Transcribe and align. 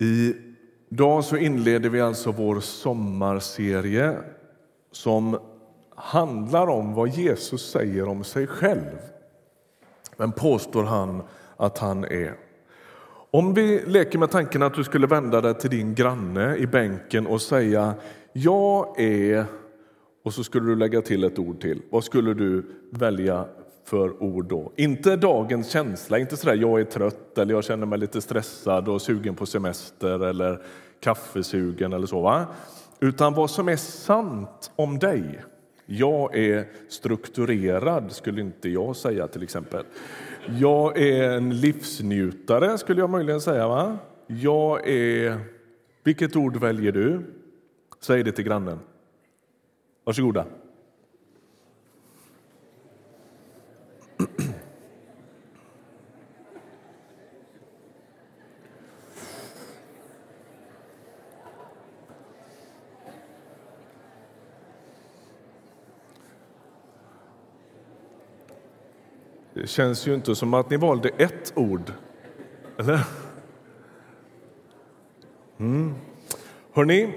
Idag 0.00 1.24
så 1.24 1.36
inleder 1.36 1.90
vi 1.90 2.00
alltså 2.00 2.32
vår 2.32 2.60
sommarserie 2.60 4.16
som 4.92 5.38
handlar 5.96 6.66
om 6.66 6.94
vad 6.94 7.08
Jesus 7.08 7.70
säger 7.70 8.08
om 8.08 8.24
sig 8.24 8.46
själv. 8.46 8.98
Vem 10.16 10.32
påstår 10.32 10.84
han 10.84 11.22
att 11.56 11.78
han 11.78 12.04
är? 12.04 12.34
Om 13.30 13.54
vi 13.54 13.82
leker 13.86 14.18
med 14.18 14.30
tanken 14.30 14.62
att 14.62 14.74
du 14.74 14.84
skulle 14.84 15.06
vända 15.06 15.40
dig 15.40 15.54
till 15.54 15.70
din 15.70 15.94
granne 15.94 16.56
i 16.56 16.66
bänken 16.66 17.26
och 17.26 17.42
säga 17.42 17.94
jag 18.32 19.00
är 19.00 19.44
och 20.24 20.34
så 20.34 20.44
skulle 20.44 20.66
du 20.66 20.76
lägga 20.76 21.02
till 21.02 21.24
ett 21.24 21.38
ord 21.38 21.60
till. 21.60 21.82
Vad 21.90 22.04
skulle 22.04 22.34
du 22.34 22.64
välja 22.90 23.46
för 23.90 24.22
ord 24.22 24.46
då? 24.46 24.72
Inte 24.76 25.16
dagens 25.16 25.70
känsla, 25.70 26.18
inte 26.18 26.36
sådär 26.36 26.54
jag 26.54 26.80
är 26.80 26.84
trött 26.84 27.38
eller 27.38 27.54
jag 27.54 27.64
känner 27.64 27.86
mig 27.86 27.98
lite 27.98 28.20
stressad 28.20 28.88
och 28.88 29.02
sugen 29.02 29.34
på 29.34 29.46
semester 29.46 30.24
eller 30.24 30.62
kaffesugen 31.00 31.92
eller 31.92 32.06
så. 32.06 32.20
Va? 32.20 32.46
Utan 33.00 33.34
vad 33.34 33.50
som 33.50 33.68
är 33.68 33.76
sant 33.76 34.72
om 34.76 34.98
dig. 34.98 35.40
Jag 35.86 36.36
är 36.36 36.68
strukturerad, 36.88 38.12
skulle 38.12 38.40
inte 38.40 38.68
jag 38.68 38.96
säga 38.96 39.26
till 39.26 39.42
exempel. 39.42 39.84
Jag 40.60 40.98
är 40.98 41.30
en 41.30 41.60
livsnjutare, 41.60 42.78
skulle 42.78 43.00
jag 43.00 43.10
möjligen 43.10 43.40
säga. 43.40 43.68
Va? 43.68 43.98
Jag 44.26 44.88
är... 44.88 45.38
Vilket 46.04 46.36
ord 46.36 46.56
väljer 46.56 46.92
du? 46.92 47.20
Säg 48.00 48.22
det 48.22 48.32
till 48.32 48.44
grannen. 48.44 48.78
Varsågoda. 50.04 50.44
Känns 69.70 70.06
ju 70.06 70.14
inte 70.14 70.34
som 70.34 70.54
att 70.54 70.70
ni 70.70 70.76
valde 70.76 71.08
ett 71.08 71.52
ord. 71.56 71.92
Eller? 72.78 73.00
Mm. 75.60 75.94
Hörni, 76.72 77.14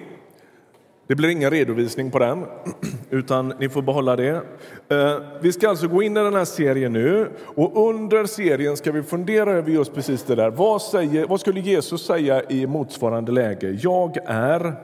det 1.08 1.16
blir 1.16 1.30
ingen 1.30 1.52
redovisning 1.52 2.12
på 2.12 2.20
den, 2.20 2.46
utan 3.10 3.54
ni 3.60 3.70
får 3.70 3.82
behålla 3.82 4.16
det. 4.16 4.42
Eh, 4.90 5.20
vi 5.42 5.52
ska 5.52 5.70
alltså 5.70 5.88
gå 5.88 6.04
in 6.04 6.18
i 6.18 6.20
den 6.20 6.34
här 6.34 6.46
serien 6.46 6.94
nu 6.94 7.30
och 7.44 7.90
under 7.90 8.26
serien 8.26 8.78
ska 8.78 8.92
vi 8.92 9.04
fundera 9.04 9.52
över 9.52 9.72
just 9.72 9.94
precis 9.94 10.24
det 10.24 10.36
där. 10.36 10.50
Vad, 10.50 10.82
säger, 10.82 11.28
vad 11.28 11.40
skulle 11.40 11.60
Jesus 11.60 12.06
säga 12.06 12.44
i 12.50 12.68
motsvarande 12.68 13.32
läge? 13.32 13.80
Jag 13.82 14.18
är... 14.26 14.76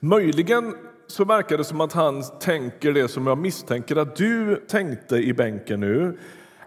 Möjligen 0.00 0.74
så 1.08 1.24
verkar 1.24 1.58
det 1.58 1.64
som 1.64 1.80
att 1.80 1.92
han 1.92 2.22
tänker 2.40 2.92
det 2.92 3.08
som 3.08 3.26
jag 3.26 3.38
misstänker 3.38 3.96
att 3.96 4.16
du 4.16 4.56
tänkte 4.56 5.16
i 5.16 5.32
bänken 5.32 5.80
nu. 5.80 6.18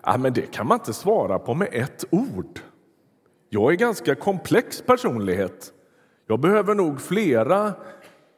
Ja, 0.04 0.18
men 0.18 0.34
det 0.34 0.52
kan 0.52 0.68
man 0.68 0.76
inte 0.80 0.94
svara 0.94 1.40
på 1.40 1.54
med 1.54 1.70
ett 1.72 2.06
ord. 2.10 2.60
Jag 3.50 3.72
är 3.72 3.78
ganska 3.78 4.16
komplex 4.16 4.82
personlighet. 4.82 5.74
Jag 6.28 6.40
behöver 6.40 6.76
nog 6.76 7.02
flera 7.02 7.74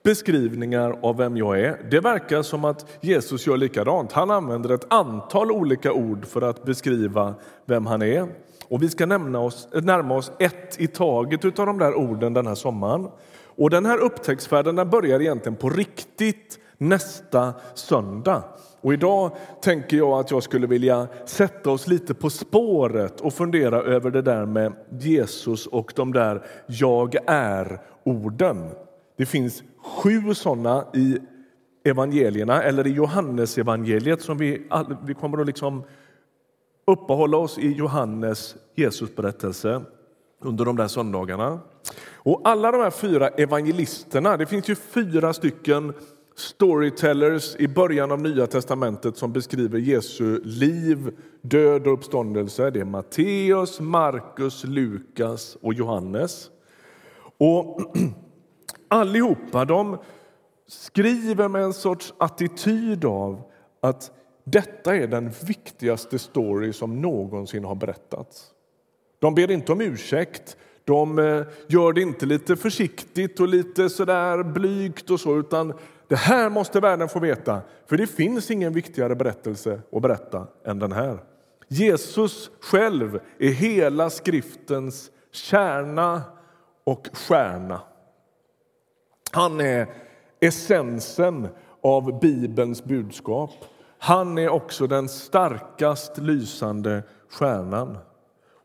beskrivningar 0.03 0.99
av 1.01 1.17
vem 1.17 1.37
jag 1.37 1.59
är. 1.59 1.85
Det 1.91 1.99
verkar 1.99 2.41
som 2.41 2.65
att 2.65 2.97
Jesus 3.01 3.47
gör 3.47 3.57
likadant. 3.57 4.11
Han 4.11 4.31
använder 4.31 4.69
ett 4.69 4.93
antal 4.93 5.51
olika 5.51 5.93
ord 5.93 6.25
för 6.25 6.41
att 6.41 6.63
beskriva 6.63 7.33
vem 7.65 7.85
han 7.85 8.01
är. 8.01 8.27
Och 8.67 8.83
Vi 8.83 8.89
ska 8.89 9.05
nämna 9.05 9.39
oss, 9.39 9.67
närma 9.73 10.15
oss 10.15 10.31
ett 10.39 10.81
i 10.81 10.87
taget 10.87 11.59
av 11.59 11.65
de 11.65 11.77
där 11.77 11.95
orden 11.95 12.33
den 12.33 12.47
här 12.47 12.55
sommaren. 12.55 13.07
Och 13.55 13.69
Den 13.69 13.85
här 13.85 13.97
upptäcktsfärden 13.97 14.75
den 14.75 14.89
börjar 14.89 15.19
egentligen 15.19 15.55
på 15.55 15.69
riktigt 15.69 16.59
nästa 16.77 17.53
söndag. 17.73 18.43
Och 18.81 18.93
idag 18.93 19.31
tänker 19.61 19.97
jag 19.97 20.19
att 20.19 20.31
jag 20.31 20.43
skulle 20.43 20.67
vilja 20.67 21.07
sätta 21.25 21.69
oss 21.69 21.87
lite 21.87 22.13
på 22.13 22.29
spåret 22.29 23.21
och 23.21 23.33
fundera 23.33 23.81
över 23.81 24.11
det 24.11 24.21
där 24.21 24.45
med 24.45 24.73
Jesus 24.89 25.67
och 25.67 25.93
de 25.95 26.13
där 26.13 26.45
jag 26.67 27.15
är-orden. 27.27 28.69
Det 29.17 29.25
finns 29.25 29.63
sju 29.83 30.33
sådana 30.33 30.85
i 30.93 31.17
evangelierna, 31.83 32.63
eller 32.63 32.87
i 32.87 32.91
Johannesevangeliet 32.91 34.21
som 34.21 34.37
vi, 34.37 34.67
vi 35.05 35.13
kommer 35.13 35.37
att 35.41 35.47
liksom 35.47 35.83
uppehålla 36.87 37.37
oss 37.37 37.57
i 37.57 37.71
Johannes 37.71 38.55
Jesusberättelse 38.75 39.81
under 40.41 40.65
de 40.65 40.75
där 40.75 40.87
söndagarna. 40.87 41.59
Och 42.23 42.41
alla 42.43 42.71
de 42.71 42.81
här 42.81 42.91
fyra 42.91 43.27
evangelisterna, 43.27 44.37
det 44.37 44.45
finns 44.45 44.69
ju 44.69 44.75
fyra 44.75 45.33
stycken 45.33 45.93
storytellers 46.35 47.55
i 47.55 47.67
början 47.67 48.11
av 48.11 48.21
Nya 48.21 48.47
testamentet 48.47 49.17
som 49.17 49.33
beskriver 49.33 49.79
Jesu 49.79 50.41
liv, 50.43 51.17
död 51.41 51.87
och 51.87 51.93
uppståndelse. 51.93 52.69
Det 52.69 52.79
är 52.79 52.85
Matteus, 52.85 53.79
Markus, 53.79 54.63
Lukas 54.63 55.57
och 55.61 55.73
Johannes. 55.73 56.49
Och 57.37 57.79
allihopa 58.87 59.65
de 59.65 59.97
skriver 60.67 61.47
med 61.47 61.63
en 61.63 61.73
sorts 61.73 62.13
attityd 62.17 63.05
av 63.05 63.41
att 63.81 64.11
detta 64.43 64.95
är 64.95 65.07
den 65.07 65.31
viktigaste 65.47 66.19
story 66.19 66.73
som 66.73 67.01
någonsin 67.01 67.63
har 67.63 67.75
berättats. 67.75 68.51
De 69.19 69.35
ber 69.35 69.51
inte 69.51 69.71
om 69.71 69.81
ursäkt, 69.81 70.57
de 70.85 71.19
eh, 71.19 71.45
gör 71.67 71.93
det 71.93 72.01
inte 72.01 72.25
lite 72.25 72.55
försiktigt 72.55 73.39
och 73.39 73.47
lite 73.47 73.89
sådär 73.89 74.43
blygt 74.43 75.09
och 75.09 75.19
så, 75.19 75.39
utan 75.39 75.73
det 76.07 76.15
här 76.15 76.49
måste 76.49 76.79
världen 76.79 77.09
få 77.09 77.19
veta, 77.19 77.61
för 77.85 77.97
det 77.97 78.07
finns 78.07 78.51
ingen 78.51 78.73
viktigare 78.73 79.15
berättelse 79.15 79.81
att 79.91 80.01
berätta 80.01 80.47
än 80.65 80.79
den 80.79 80.91
här. 80.91 81.19
Jesus 81.67 82.51
själv 82.59 83.19
är 83.39 83.49
hela 83.49 84.09
skriftens 84.09 85.11
kärna 85.31 86.21
och 86.83 87.07
stjärna. 87.13 87.81
Han 89.31 89.61
är 89.61 89.87
essensen 90.39 91.47
av 91.81 92.19
Bibelns 92.19 92.83
budskap. 92.83 93.51
Han 93.97 94.37
är 94.37 94.49
också 94.49 94.87
den 94.87 95.09
starkast 95.09 96.17
lysande 96.17 97.03
stjärnan. 97.29 97.97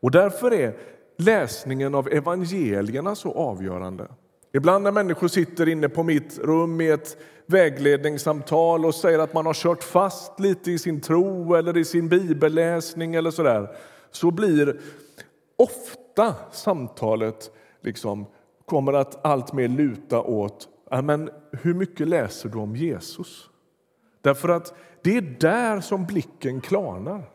Och 0.01 0.11
därför 0.11 0.53
är 0.53 0.77
läsningen 1.19 1.95
av 1.95 2.07
evangelierna 2.07 3.15
så 3.15 3.31
avgörande. 3.31 4.07
Ibland 4.53 4.83
när 4.83 4.91
människor 4.91 5.27
sitter 5.27 5.69
inne 5.69 5.89
på 5.89 6.03
mitt 6.03 6.39
rum 6.39 6.81
i 6.81 6.89
ett 6.89 7.17
vägledningssamtal 7.45 8.85
och 8.85 8.95
säger 8.95 9.19
att 9.19 9.33
man 9.33 9.45
har 9.45 9.53
kört 9.53 9.83
fast 9.83 10.39
lite 10.39 10.71
i 10.71 10.79
sin 10.79 11.01
tro 11.01 11.55
eller 11.55 11.77
i 11.77 11.85
sin 11.85 12.09
bibelläsning 12.09 13.15
eller 13.15 13.31
så 13.31 13.43
där, 13.43 13.69
så 14.11 14.31
blir 14.31 14.79
ofta 15.55 16.35
samtalet 16.51 17.51
liksom 17.81 18.25
kommer 18.65 18.93
att 18.93 19.25
allt 19.25 19.53
mer 19.53 19.67
luta 19.67 20.21
åt 20.21 20.67
men 21.03 21.29
hur 21.51 21.73
mycket 21.73 22.07
läser 22.07 22.49
du 22.49 22.57
om 22.57 22.75
Jesus. 22.75 23.49
Därför 24.21 24.49
att 24.49 24.73
det 25.01 25.17
är 25.17 25.35
där 25.39 25.81
som 25.81 26.05
blicken 26.05 26.61
klarnar. 26.61 27.29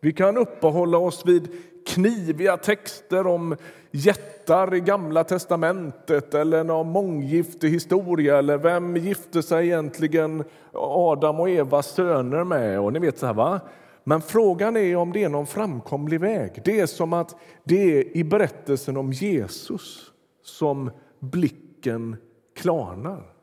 Vi 0.00 0.12
kan 0.12 0.36
uppehålla 0.36 0.98
oss 0.98 1.26
vid 1.26 1.48
kniviga 1.88 2.56
texter 2.56 3.26
om 3.26 3.56
jättar 3.90 4.74
i 4.74 4.80
Gamla 4.80 5.24
testamentet 5.24 6.34
eller 6.34 6.64
någon 6.64 6.88
månggiftig 6.88 7.70
historia 7.70 8.38
eller 8.38 8.58
vem 8.58 8.96
gifte 8.96 9.42
sig 9.42 9.66
egentligen 9.66 10.44
Adam 10.72 11.40
och 11.40 11.50
Evas 11.50 11.94
söner 11.94 12.44
med? 12.44 12.80
Och 12.80 12.92
ni 12.92 12.98
vet 12.98 13.18
så 13.18 13.26
här, 13.26 13.34
va? 13.34 13.60
Men 14.04 14.22
frågan 14.22 14.76
är 14.76 14.96
om 14.96 15.12
det 15.12 15.24
är 15.24 15.28
någon 15.28 15.46
framkomlig 15.46 16.20
väg. 16.20 16.62
Det 16.64 16.80
är 16.80 16.86
som 16.86 17.12
att 17.12 17.36
det 17.64 17.98
är 17.98 18.16
i 18.16 18.24
berättelsen 18.24 18.96
om 18.96 19.12
Jesus 19.12 20.12
som 20.42 20.90
blicken 21.18 22.16
klarnar. 22.56 23.34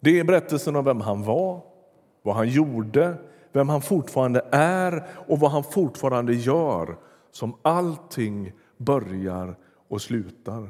Det 0.00 0.20
är 0.20 0.24
berättelsen 0.24 0.76
om 0.76 0.84
vem 0.84 1.00
han 1.00 1.22
var, 1.22 1.60
vad 2.24 2.36
han 2.36 2.48
gjorde, 2.48 3.14
vem 3.52 3.68
han 3.68 3.82
fortfarande 3.82 4.44
är 4.50 5.04
och 5.28 5.38
vad 5.38 5.50
han 5.50 5.64
fortfarande 5.64 6.34
gör 6.34 6.96
som 7.32 7.56
allting 7.62 8.52
börjar 8.76 9.56
och 9.88 10.02
slutar. 10.02 10.68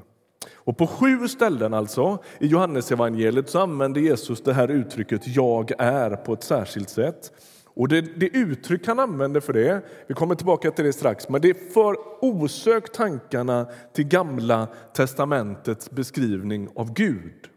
Och 0.54 0.76
på 0.76 0.86
sju 0.86 1.28
ställen 1.28 1.74
alltså 1.74 2.18
i 2.38 2.46
Johannesevangeliet 2.46 3.50
så 3.50 3.58
använder 3.58 4.00
Jesus 4.00 4.42
det 4.42 4.52
här 4.52 4.70
uttrycket 4.70 5.36
jag 5.36 5.72
är 5.78 6.16
på 6.16 6.32
ett 6.32 6.42
särskilt 6.42 6.88
sätt. 6.88 7.32
Och 7.66 7.88
det, 7.88 8.00
det 8.00 8.26
uttryck 8.26 8.86
han 8.86 8.98
använder 8.98 9.40
för 9.40 9.52
det, 9.52 9.82
vi 10.06 10.14
kommer 10.14 10.34
tillbaka 10.34 10.70
till 10.70 10.84
det 10.84 10.92
strax, 10.92 11.28
men 11.28 11.40
det 11.40 11.72
för 11.72 11.96
osökt 12.20 12.94
tankarna 12.94 13.66
till 13.92 14.04
Gamla 14.04 14.68
testamentets 14.92 15.90
beskrivning 15.90 16.68
av 16.74 16.92
Gud. 16.92 17.48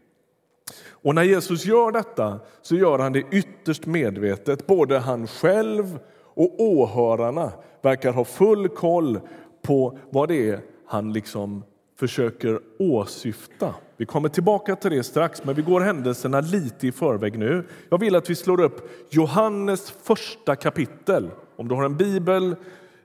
Och 0.90 1.14
när 1.14 1.22
Jesus 1.22 1.64
gör 1.64 1.92
detta 1.92 2.40
så 2.62 2.76
gör 2.76 2.98
han 2.98 3.12
det 3.12 3.24
ytterst 3.30 3.86
medvetet, 3.86 4.66
både 4.66 4.98
han 4.98 5.26
själv 5.26 5.98
och 6.34 6.60
åhörarna 6.60 7.52
verkar 7.82 8.12
ha 8.12 8.24
full 8.24 8.68
koll 8.68 9.20
på 9.62 9.98
vad 10.10 10.28
det 10.28 10.50
är 10.50 10.60
han 10.86 11.12
liksom 11.12 11.64
försöker 11.98 12.60
åsyfta. 12.78 13.74
Vi 13.96 14.06
kommer 14.06 14.28
tillbaka 14.28 14.76
till 14.76 14.90
det 14.90 15.02
strax, 15.02 15.44
men 15.44 15.54
vi 15.54 15.62
går 15.62 15.80
händelserna 15.80 16.40
lite 16.40 16.86
i 16.86 16.92
förväg 16.92 17.38
nu. 17.38 17.66
Jag 17.88 17.98
vill 17.98 18.16
att 18.16 18.30
vi 18.30 18.34
slår 18.34 18.60
upp 18.60 18.90
Johannes 19.10 19.90
första 19.90 20.56
kapitel. 20.56 21.30
Om 21.56 21.68
du 21.68 21.74
har 21.74 21.84
en 21.84 21.96
bibel 21.96 22.56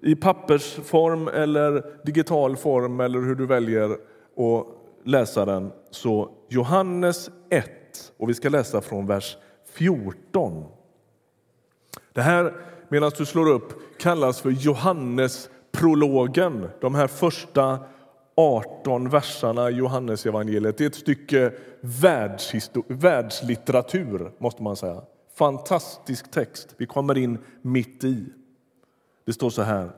i 0.02 0.16
pappersform 0.16 1.28
eller 1.28 1.84
digital 2.06 2.58
form 2.58 3.00
eller 3.00 3.20
hur 3.20 3.36
du 3.36 3.46
väljer 3.46 3.92
att 3.92 4.83
läsa 5.04 5.46
den, 5.46 5.72
så 5.90 6.30
Johannes 6.50 7.30
1 7.50 7.70
och 8.18 8.30
vi 8.30 8.34
ska 8.34 8.50
läsa 8.50 8.82
från 8.82 9.08
vers 9.08 9.38
14. 9.74 10.66
Det 12.14 12.22
här, 12.22 12.54
medan 12.90 13.12
du 13.18 13.26
slår 13.26 13.50
upp, 13.50 13.74
kallas 14.00 14.42
för 14.42 14.50
Johannesprologen. 14.50 16.70
De 16.82 16.96
här 16.96 17.08
första 17.08 17.80
18 18.36 19.10
verserna 19.10 19.70
i 19.70 19.74
Johannesevangeliet. 19.74 20.78
Det 20.78 20.84
är 20.84 20.88
ett 20.88 20.96
stycke 20.96 21.54
världslitteratur, 22.88 24.32
måste 24.38 24.64
man 24.64 24.76
säga. 24.76 25.02
Fantastisk 25.36 26.32
text. 26.32 26.76
Vi 26.78 26.86
kommer 26.86 27.18
in 27.18 27.38
mitt 27.62 28.04
i. 28.04 28.26
Det 29.26 29.34
står 29.34 29.50
så 29.50 29.62
här. 29.62 29.92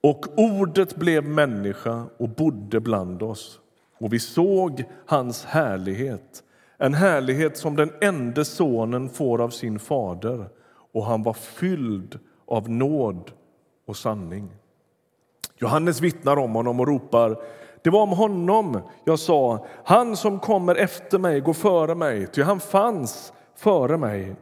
Och 0.00 0.26
ordet 0.36 0.96
blev 0.96 1.24
människa 1.24 2.04
och 2.16 2.28
bodde 2.28 2.80
bland 2.80 3.22
oss 3.22 3.60
och 3.98 4.12
vi 4.12 4.18
såg 4.18 4.84
hans 5.06 5.44
härlighet, 5.44 6.42
en 6.78 6.94
härlighet 6.94 7.56
som 7.56 7.76
den 7.76 7.90
enda 8.00 8.44
sonen 8.44 9.08
får 9.08 9.40
av 9.40 9.50
sin 9.50 9.78
fader 9.78 10.48
och 10.92 11.04
han 11.04 11.22
var 11.22 11.32
fylld 11.32 12.18
av 12.46 12.70
nåd 12.70 13.30
och 13.86 13.96
sanning. 13.96 14.48
Johannes 15.56 16.00
vittnar 16.00 16.36
om 16.36 16.54
honom 16.54 16.80
och 16.80 16.86
ropar 16.86 17.36
det 17.84 17.90
var 17.90 18.02
om 18.02 18.10
honom 18.10 18.80
jag 19.04 19.18
sa 19.18 19.66
han 19.84 20.16
som 20.16 20.38
kommer 20.40 20.74
efter 20.74 21.18
mig 21.18 21.40
går 21.40 21.52
före 21.52 21.94
mig, 21.94 22.26
ty 22.26 22.42
han 22.42 22.60
fanns 22.60 23.32
före 23.56 23.96
mig. 23.96 24.36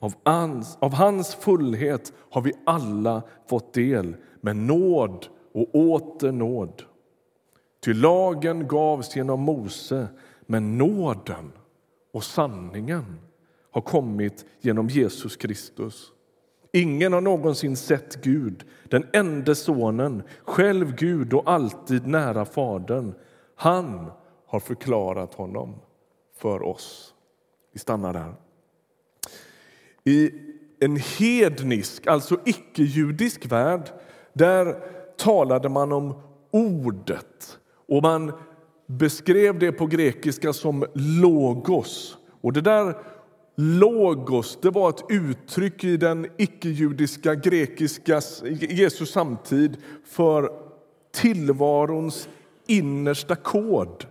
Av 0.00 0.12
hans, 0.24 0.78
av 0.80 0.92
hans 0.94 1.34
fullhet 1.34 2.12
har 2.30 2.40
vi 2.40 2.52
alla 2.66 3.22
fått 3.48 3.72
del, 3.72 4.16
med 4.40 4.56
nåd 4.56 5.26
och 5.54 5.74
åter 5.74 6.32
nåd. 6.32 6.82
Ty 7.80 7.94
lagen 7.94 8.68
gavs 8.68 9.16
genom 9.16 9.40
Mose, 9.40 10.08
men 10.46 10.78
nåden 10.78 11.52
och 12.12 12.24
sanningen 12.24 13.20
har 13.70 13.80
kommit 13.80 14.44
genom 14.60 14.88
Jesus 14.88 15.36
Kristus. 15.36 16.12
Ingen 16.72 17.12
har 17.12 17.20
någonsin 17.20 17.76
sett 17.76 18.24
Gud, 18.24 18.64
den 18.88 19.06
enda 19.12 19.54
Sonen, 19.54 20.22
själv 20.44 20.96
Gud 20.96 21.32
och 21.32 21.50
alltid 21.50 22.06
nära 22.06 22.44
Fadern. 22.44 23.14
Han 23.54 24.10
har 24.46 24.60
förklarat 24.60 25.34
honom 25.34 25.74
för 26.36 26.62
oss. 26.62 27.14
Vi 27.72 27.78
stannar 27.78 28.12
där. 28.12 28.34
I 30.04 30.30
en 30.80 30.96
hednisk, 30.96 32.06
alltså 32.06 32.40
icke-judisk 32.44 33.46
värld 33.46 33.90
där 34.32 34.80
talade 35.16 35.68
man 35.68 35.92
om 35.92 36.20
ordet 36.50 37.58
och 37.88 38.02
man 38.02 38.32
beskrev 38.86 39.58
det 39.58 39.72
på 39.72 39.86
grekiska 39.86 40.52
som 40.52 40.86
logos. 40.94 42.18
Och 42.40 42.52
det 42.52 42.60
där 42.60 42.94
logos 43.56 44.58
det 44.62 44.70
var 44.70 44.90
ett 44.90 45.04
uttryck 45.08 45.84
i 45.84 45.96
den 45.96 46.26
icke-judiska 46.36 47.34
grekiska 47.34 48.20
Jesu 48.70 49.06
samtid 49.06 49.76
för 50.04 50.50
tillvarons 51.12 52.28
innersta 52.66 53.36
kod. 53.36 54.06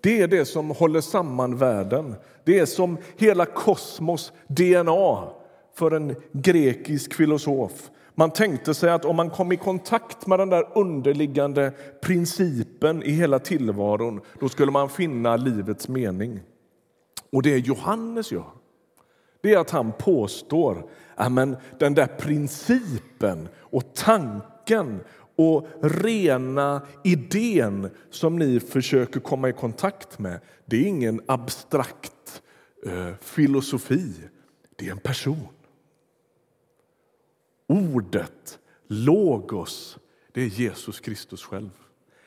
Det 0.00 0.20
är 0.20 0.28
det 0.28 0.44
som 0.44 0.70
håller 0.70 1.00
samman 1.00 1.56
världen. 1.56 2.14
Det 2.44 2.58
är 2.58 2.66
som 2.66 2.98
hela 3.16 3.46
kosmos 3.46 4.32
DNA 4.46 5.28
för 5.74 5.90
en 5.90 6.14
grekisk 6.32 7.14
filosof. 7.14 7.90
Man 8.18 8.30
tänkte 8.30 8.74
sig 8.74 8.90
att 8.90 9.04
om 9.04 9.16
man 9.16 9.30
kom 9.30 9.52
i 9.52 9.56
kontakt 9.56 10.26
med 10.26 10.38
den 10.38 10.50
där 10.50 10.78
underliggande 10.78 11.72
principen 12.02 13.02
i 13.02 13.10
hela 13.10 13.38
tillvaron 13.38 14.20
då 14.40 14.48
skulle 14.48 14.72
man 14.72 14.88
finna 14.88 15.36
livets 15.36 15.88
mening. 15.88 16.40
Och 17.32 17.42
det 17.42 17.58
Johannes 17.58 18.32
gör 18.32 18.50
det 19.40 19.54
är 19.54 19.58
att 19.58 19.70
han 19.70 19.92
påstår 19.92 20.90
att 21.14 21.32
den 21.78 21.94
där 21.94 22.06
principen 22.06 23.48
och 23.56 23.94
tanken 23.94 25.00
och 25.36 25.66
rena 25.82 26.82
idén 27.04 27.90
som 28.10 28.38
ni 28.38 28.60
försöker 28.60 29.20
komma 29.20 29.48
i 29.48 29.52
kontakt 29.52 30.18
med 30.18 30.40
det 30.64 30.76
är 30.76 30.88
ingen 30.88 31.20
abstrakt 31.26 32.42
eh, 32.86 33.14
filosofi, 33.20 34.12
det 34.76 34.86
är 34.86 34.92
en 34.92 34.98
person. 34.98 35.48
Ordet, 37.68 38.58
logos, 38.86 39.98
det 40.32 40.42
är 40.42 40.46
Jesus 40.46 41.00
Kristus 41.00 41.42
själv. 41.42 41.70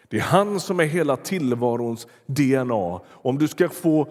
Det 0.08 0.18
är 0.18 0.22
han 0.22 0.60
som 0.60 0.80
är 0.80 0.86
hela 0.86 1.18
tillvarons 1.18 2.08
DNA. 2.26 3.00
Om 3.06 3.38
du 3.38 3.48
ska 3.48 3.70
få 3.70 4.08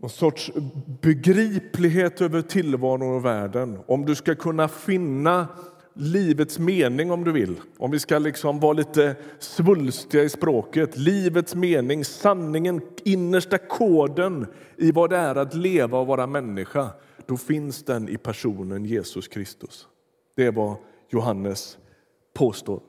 någon 0.00 0.10
sorts 0.10 0.52
begriplighet 1.00 2.20
över 2.20 2.42
tillvaron 2.42 3.16
och 3.16 3.24
världen, 3.24 3.78
om 3.86 4.04
du 4.04 4.14
ska 4.14 4.34
kunna 4.34 4.68
finna 4.68 5.48
livets 5.94 6.58
mening 6.58 7.10
om 7.10 7.24
du 7.24 7.32
vill, 7.32 7.60
om 7.78 7.90
vi 7.90 7.98
ska 7.98 8.18
liksom 8.18 8.60
vara 8.60 8.72
lite 8.72 9.16
svulstiga 9.38 10.22
i 10.22 10.28
språket. 10.28 10.98
Livets 10.98 11.54
mening, 11.54 12.04
sanningen, 12.04 12.80
innersta 13.04 13.58
koden 13.58 14.46
i 14.76 14.92
vad 14.92 15.10
det 15.10 15.16
är 15.16 15.34
att 15.34 15.54
leva 15.54 15.98
och 15.98 16.06
vara 16.06 16.26
människa. 16.26 16.90
Då 17.26 17.36
finns 17.36 17.84
den 17.84 18.08
i 18.08 18.16
personen 18.16 18.84
Jesus 18.84 19.28
Kristus. 19.28 19.88
Det 20.34 20.46
är 20.46 20.52
vad 20.52 20.76
Johannes 21.08 21.78
påstår. 22.34 22.80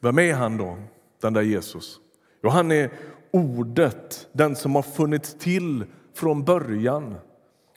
Vem 0.00 0.18
är 0.18 0.34
han 0.34 0.56
då, 0.56 0.78
den 1.20 1.32
där 1.32 1.42
Jesus? 1.42 2.00
Jo, 2.42 2.50
han 2.50 2.70
är 2.72 2.90
ordet, 3.30 4.28
den 4.32 4.56
som 4.56 4.74
har 4.74 4.82
funnits 4.82 5.34
till 5.34 5.84
från 6.14 6.44
början. 6.44 7.14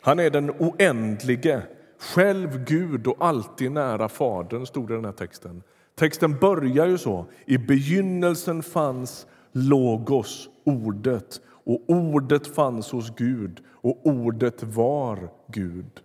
Han 0.01 0.19
är 0.19 0.29
den 0.29 0.51
oändlige, 0.51 1.61
själv 1.97 2.65
Gud 2.65 3.07
och 3.07 3.15
alltid 3.19 3.71
nära 3.71 4.09
Fadern, 4.09 4.65
stod 4.65 4.87
det 4.87 4.93
i 4.93 4.95
den 4.95 5.05
här 5.05 5.11
texten. 5.11 5.63
Texten 5.95 6.39
börjar 6.39 6.87
ju 6.87 6.97
så. 6.97 7.25
I 7.45 7.57
begynnelsen 7.57 8.63
fanns 8.63 9.27
Logos, 9.51 10.49
ordet, 10.63 11.41
och 11.45 11.81
ordet 11.87 12.47
fanns 12.47 12.91
hos 12.91 13.15
Gud, 13.15 13.61
och 13.71 13.99
ordet 14.03 14.63
var 14.63 15.29
Gud. 15.47 16.01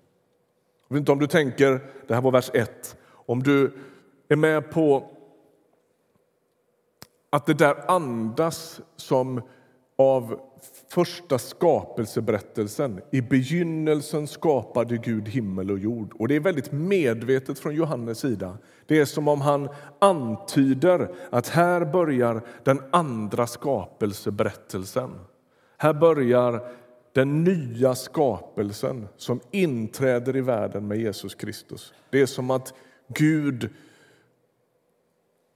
Jag 0.88 0.94
vet 0.94 1.00
inte 1.00 1.12
om 1.12 1.18
du 1.18 1.26
tänker, 1.26 1.80
det 2.06 2.14
här 2.14 2.20
var 2.20 2.30
vers 2.30 2.50
1, 2.54 2.96
om 3.10 3.42
du 3.42 3.72
är 4.28 4.36
med 4.36 4.70
på 4.70 5.10
att 7.30 7.46
det 7.46 7.54
där 7.54 7.90
andas 7.90 8.80
som 8.96 9.42
av 9.96 10.40
första 10.88 11.38
skapelseberättelsen. 11.38 13.00
I 13.10 13.20
begynnelsen 13.20 14.26
skapade 14.26 14.96
Gud 14.96 15.28
himmel 15.28 15.70
och 15.70 15.78
jord. 15.78 16.12
Och 16.18 16.28
Det 16.28 16.36
är 16.36 16.40
väldigt 16.40 16.72
medvetet 16.72 17.58
från 17.58 17.74
Johannes 17.74 18.18
sida. 18.18 18.58
Det 18.86 19.00
är 19.00 19.04
som 19.04 19.28
om 19.28 19.40
han 19.40 19.68
antyder 19.98 21.14
att 21.30 21.48
här 21.48 21.84
börjar 21.84 22.42
den 22.64 22.82
andra 22.90 23.46
skapelseberättelsen. 23.46 25.10
Här 25.76 25.92
börjar 25.92 26.68
den 27.18 27.44
nya 27.44 27.94
skapelsen 27.94 29.08
som 29.16 29.40
inträder 29.50 30.36
i 30.36 30.40
världen 30.40 30.88
med 30.88 30.98
Jesus 30.98 31.34
Kristus. 31.34 31.94
Det 32.10 32.20
är 32.20 32.26
som 32.26 32.50
att 32.50 32.74
Gud 33.08 33.70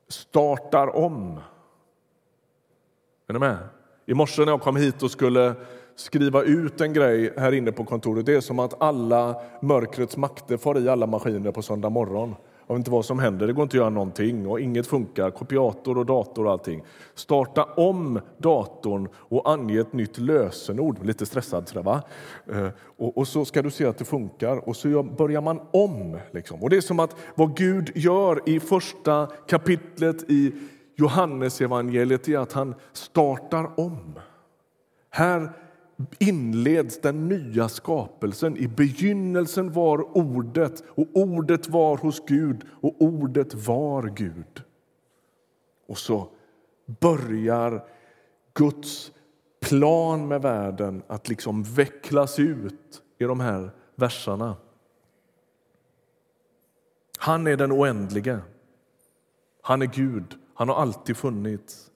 startar 0.09 0.97
om. 0.97 1.41
Är 3.27 3.33
ni 3.33 3.39
med? 3.39 3.57
I 4.07 4.15
morse 4.15 4.45
när 4.45 4.53
jag 4.53 4.61
kom 4.61 4.77
hit 4.77 5.03
och 5.03 5.11
skulle 5.11 5.55
skriva 5.95 6.43
ut 6.43 6.81
en 6.81 6.93
grej 6.93 7.33
här 7.37 7.53
inne 7.53 7.73
på 7.73 7.85
kontoret, 7.85 8.27
det 8.27 8.35
är 8.35 8.41
som 8.41 8.59
att 8.59 8.83
alla 8.83 9.43
mörkrets 9.63 10.17
makter 10.17 10.57
far 10.57 10.79
i 10.79 10.89
alla 10.89 11.07
maskiner 11.07 11.53
på 11.53 11.63
söndag 11.63 11.91
morgon. 11.91 12.35
Jag 12.73 12.77
vet 12.77 12.81
inte 12.81 12.91
vad 12.91 13.05
som 13.05 13.19
händer, 13.19 13.47
det 13.47 13.53
går 13.53 13.63
inte 13.63 13.77
att 13.77 13.81
göra 13.81 13.91
någonting 13.91 14.47
och 14.47 14.61
inget 14.61 14.87
funkar. 14.87 15.31
Kopiator 15.31 15.99
och 15.99 16.07
dator 16.07 16.47
och 16.47 16.53
allting. 16.53 16.83
Starta 17.15 17.65
om 17.65 18.21
datorn 18.39 19.09
och 19.17 19.51
ange 19.51 19.81
ett 19.81 19.93
nytt 19.93 20.19
lösenord. 20.19 21.05
Lite 21.05 21.27
stressad 21.27 21.69
sådär 21.69 21.83
va? 21.83 22.03
Eh, 22.53 22.69
och, 22.97 23.19
och, 23.19 23.29
så 23.29 23.45
ska 23.45 23.63
du 23.63 23.71
se 23.71 23.87
att 23.87 23.99
det 23.99 24.05
funkar 24.05 24.69
och 24.69 24.77
så 24.77 25.03
börjar 25.03 25.41
man 25.41 25.61
om. 25.71 26.19
Liksom. 26.31 26.63
Och 26.63 26.71
det 26.71 26.77
är 26.77 26.81
som 26.81 27.01
att 27.01 27.17
vad 27.35 27.57
Gud 27.57 27.93
gör 27.95 28.49
i 28.49 28.61
första 28.61 29.27
kapitlet 29.49 30.31
i 30.31 30.53
Johannesevangeliet 30.97 32.29
är 32.29 32.39
att 32.39 32.53
han 32.53 32.75
startar 32.93 33.81
om. 33.81 34.19
Här 35.11 35.53
inleds 36.19 37.01
den 37.01 37.29
nya 37.29 37.69
skapelsen. 37.69 38.57
I 38.57 38.69
begynnelsen 38.69 39.73
var 39.73 40.17
Ordet, 40.17 40.85
och 40.89 41.07
Ordet 41.13 41.69
var 41.69 41.97
hos 41.97 42.27
Gud, 42.27 42.65
och 42.81 43.03
Ordet 43.03 43.55
var 43.55 44.03
Gud. 44.03 44.63
Och 45.87 45.99
så 45.99 46.29
börjar 47.01 47.85
Guds 48.55 49.13
plan 49.61 50.29
med 50.29 50.43
världen 50.43 51.03
att 51.07 51.29
liksom 51.29 51.63
vecklas 51.63 52.39
ut 52.39 53.03
i 53.19 53.25
de 53.25 53.41
här 53.41 53.71
verserna. 53.95 54.57
Han 57.19 57.47
är 57.47 57.57
den 57.57 57.73
oändlige. 57.73 58.41
Han 59.63 59.83
är 59.83 59.87
Gud. 59.87 60.35
Han 60.55 60.69
har 60.69 60.77
alltid 60.77 61.17
funnits. 61.17 61.92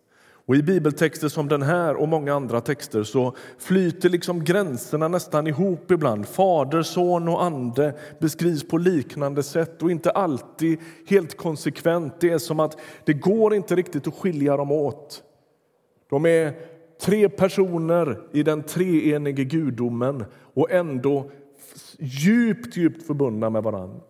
Och 0.47 0.57
I 0.57 0.63
bibeltexter 0.63 1.29
som 1.29 1.49
den 1.49 1.63
här 1.63 1.95
och 1.95 2.09
många 2.09 2.35
andra 2.35 2.61
texter 2.61 3.03
så 3.03 3.35
flyter 3.59 4.09
liksom 4.09 4.45
gränserna 4.45 5.09
nästan 5.09 5.47
ihop 5.47 5.91
ibland. 5.91 6.27
Fader, 6.29 6.83
son 6.83 7.29
och 7.29 7.45
ande 7.45 7.95
beskrivs 8.19 8.69
på 8.69 8.79
liknande 8.79 9.43
sätt 9.43 9.83
och 9.83 9.91
inte 9.91 10.11
alltid 10.11 10.79
helt 11.07 11.37
konsekvent. 11.37 12.21
Det 12.21 12.31
är 12.31 12.39
som 12.39 12.61
att 12.61 12.79
det 13.05 13.13
går 13.13 13.55
inte 13.55 13.75
riktigt 13.75 14.07
att 14.07 14.15
skilja 14.15 14.57
dem 14.57 14.73
åt. 14.73 15.23
De 16.11 16.27
är 16.27 16.55
tre 17.01 17.29
personer 17.29 18.21
i 18.33 18.43
den 18.43 18.63
treenige 18.63 19.45
gudomen 19.45 20.25
och 20.55 20.71
ändå 20.71 21.31
djupt, 21.99 22.77
djupt 22.77 23.07
förbundna 23.07 23.51
med 23.51 23.63
varandra. 23.63 24.01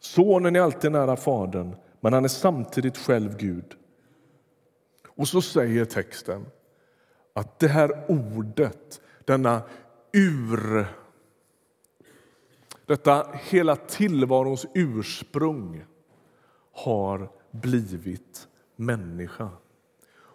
Sonen 0.00 0.56
är 0.56 0.60
alltid 0.60 0.92
nära 0.92 1.16
Fadern, 1.16 1.74
men 2.00 2.12
han 2.12 2.24
är 2.24 2.28
samtidigt 2.28 2.98
själv 2.98 3.36
Gud. 3.36 3.76
Och 5.08 5.28
så 5.28 5.42
säger 5.42 5.84
texten 5.84 6.46
att 7.32 7.58
det 7.58 7.68
här 7.68 8.04
ordet, 8.08 9.00
denna 9.24 9.62
ur 10.12 10.86
detta 12.86 13.26
hela 13.32 13.76
tillvarons 13.76 14.66
ursprung 14.74 15.84
har 16.72 17.30
blivit 17.50 18.48
människa. 18.76 19.50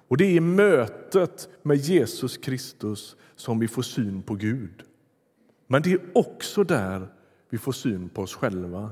Och 0.08 0.18
Det 0.18 0.26
är 0.26 0.32
i 0.32 0.40
mötet 0.40 1.50
med 1.62 1.78
Jesus 1.78 2.38
Kristus 2.38 3.16
som 3.36 3.60
vi 3.60 3.68
får 3.68 3.82
syn 3.82 4.24
på 4.24 4.36
Gud. 4.36 4.84
Men 5.68 5.82
det 5.82 5.94
är 5.94 6.02
också 6.14 6.64
där 6.64 7.08
vi 7.50 7.58
får 7.58 7.72
syn 7.72 8.10
på 8.10 8.22
oss 8.22 8.36
själva. 8.36 8.92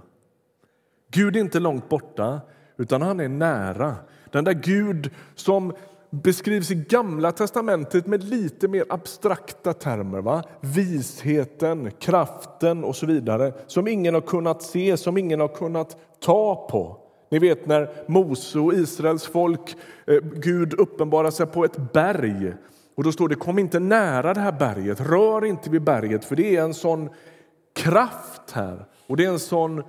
Gud 1.12 1.36
är 1.36 1.39
inte 1.39 1.60
långt 1.60 1.89
borta, 1.89 2.42
utan 2.77 3.01
han 3.01 3.20
är 3.20 3.30
nära. 3.30 3.96
Den 4.32 4.44
där 4.44 4.53
Gud 4.53 5.10
som 5.36 5.74
beskrivs 6.10 6.72
i 6.72 6.75
Gamla 6.75 7.32
testamentet 7.32 8.08
med 8.08 8.24
lite 8.24 8.68
mer 8.68 8.86
abstrakta 8.89 9.74
termer. 9.74 10.22
Va? 10.22 10.44
Visheten, 10.62 11.92
kraften 12.00 12.84
och 12.84 12.96
så 12.96 13.06
vidare 13.06 13.53
som 13.68 13.88
ingen 13.88 14.13
har 14.13 14.22
kunnat 14.22 14.62
se, 14.62 14.98
som 14.98 15.18
ingen 15.18 15.39
har 15.39 15.48
kunnat 15.48 15.98
ta 16.20 16.68
på. 16.72 16.98
Ni 17.30 17.39
vet 17.39 17.65
när 17.65 17.89
Mose 18.08 18.60
och 18.60 18.74
Israels 18.74 19.25
folk, 19.25 19.75
eh, 20.08 20.20
Gud 20.34 20.74
uppenbarar 20.74 21.32
sig 21.32 21.46
på 21.46 21.65
ett 21.65 21.94
berg. 21.94 22.53
Och 22.96 23.03
Då 23.03 23.12
står 23.12 23.30
det 23.30 23.36
kom 23.36 23.60
inte 23.60 23.80
nära 23.80 24.34
det 24.34 24.39
här 24.39 24.51
berget, 24.51 25.01
rör 25.01 25.46
inte 25.46 25.70
vid 25.70 25.82
berget 25.82 26.25
för 26.25 26.36
det 26.36 26.56
är 26.56 26.62
en 26.62 26.74
sån 26.74 27.10
kraft 27.75 28.51
här. 28.51 28.86
Och 29.08 29.18
det 29.18 29.25
är 29.25 29.30
en 29.30 29.39
sån 29.39 29.84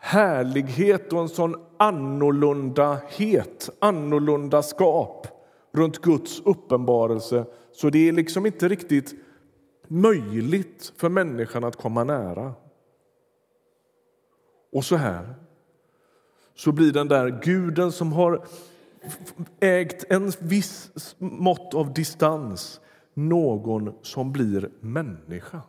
härlighet 0.00 1.12
och 1.12 1.20
en 1.20 1.28
sån 1.28 1.56
annorlundahet, 1.76 3.70
annorlundaskap 3.78 5.26
runt 5.72 5.98
Guds 5.98 6.40
uppenbarelse 6.40 7.44
så 7.72 7.90
det 7.90 8.08
är 8.08 8.12
liksom 8.12 8.46
inte 8.46 8.68
riktigt 8.68 9.14
möjligt 9.88 10.92
för 10.96 11.08
människan 11.08 11.64
att 11.64 11.76
komma 11.76 12.04
nära. 12.04 12.54
Och 14.72 14.84
så 14.84 14.96
här 14.96 15.34
så 16.54 16.72
blir 16.72 16.92
den 16.92 17.08
där 17.08 17.40
guden 17.42 17.92
som 17.92 18.12
har 18.12 18.44
ägt 19.60 20.04
en 20.10 20.32
viss 20.38 20.90
mått 21.18 21.74
av 21.74 21.92
distans 21.92 22.80
någon 23.14 23.94
som 24.02 24.32
blir 24.32 24.70
människa. 24.80 25.60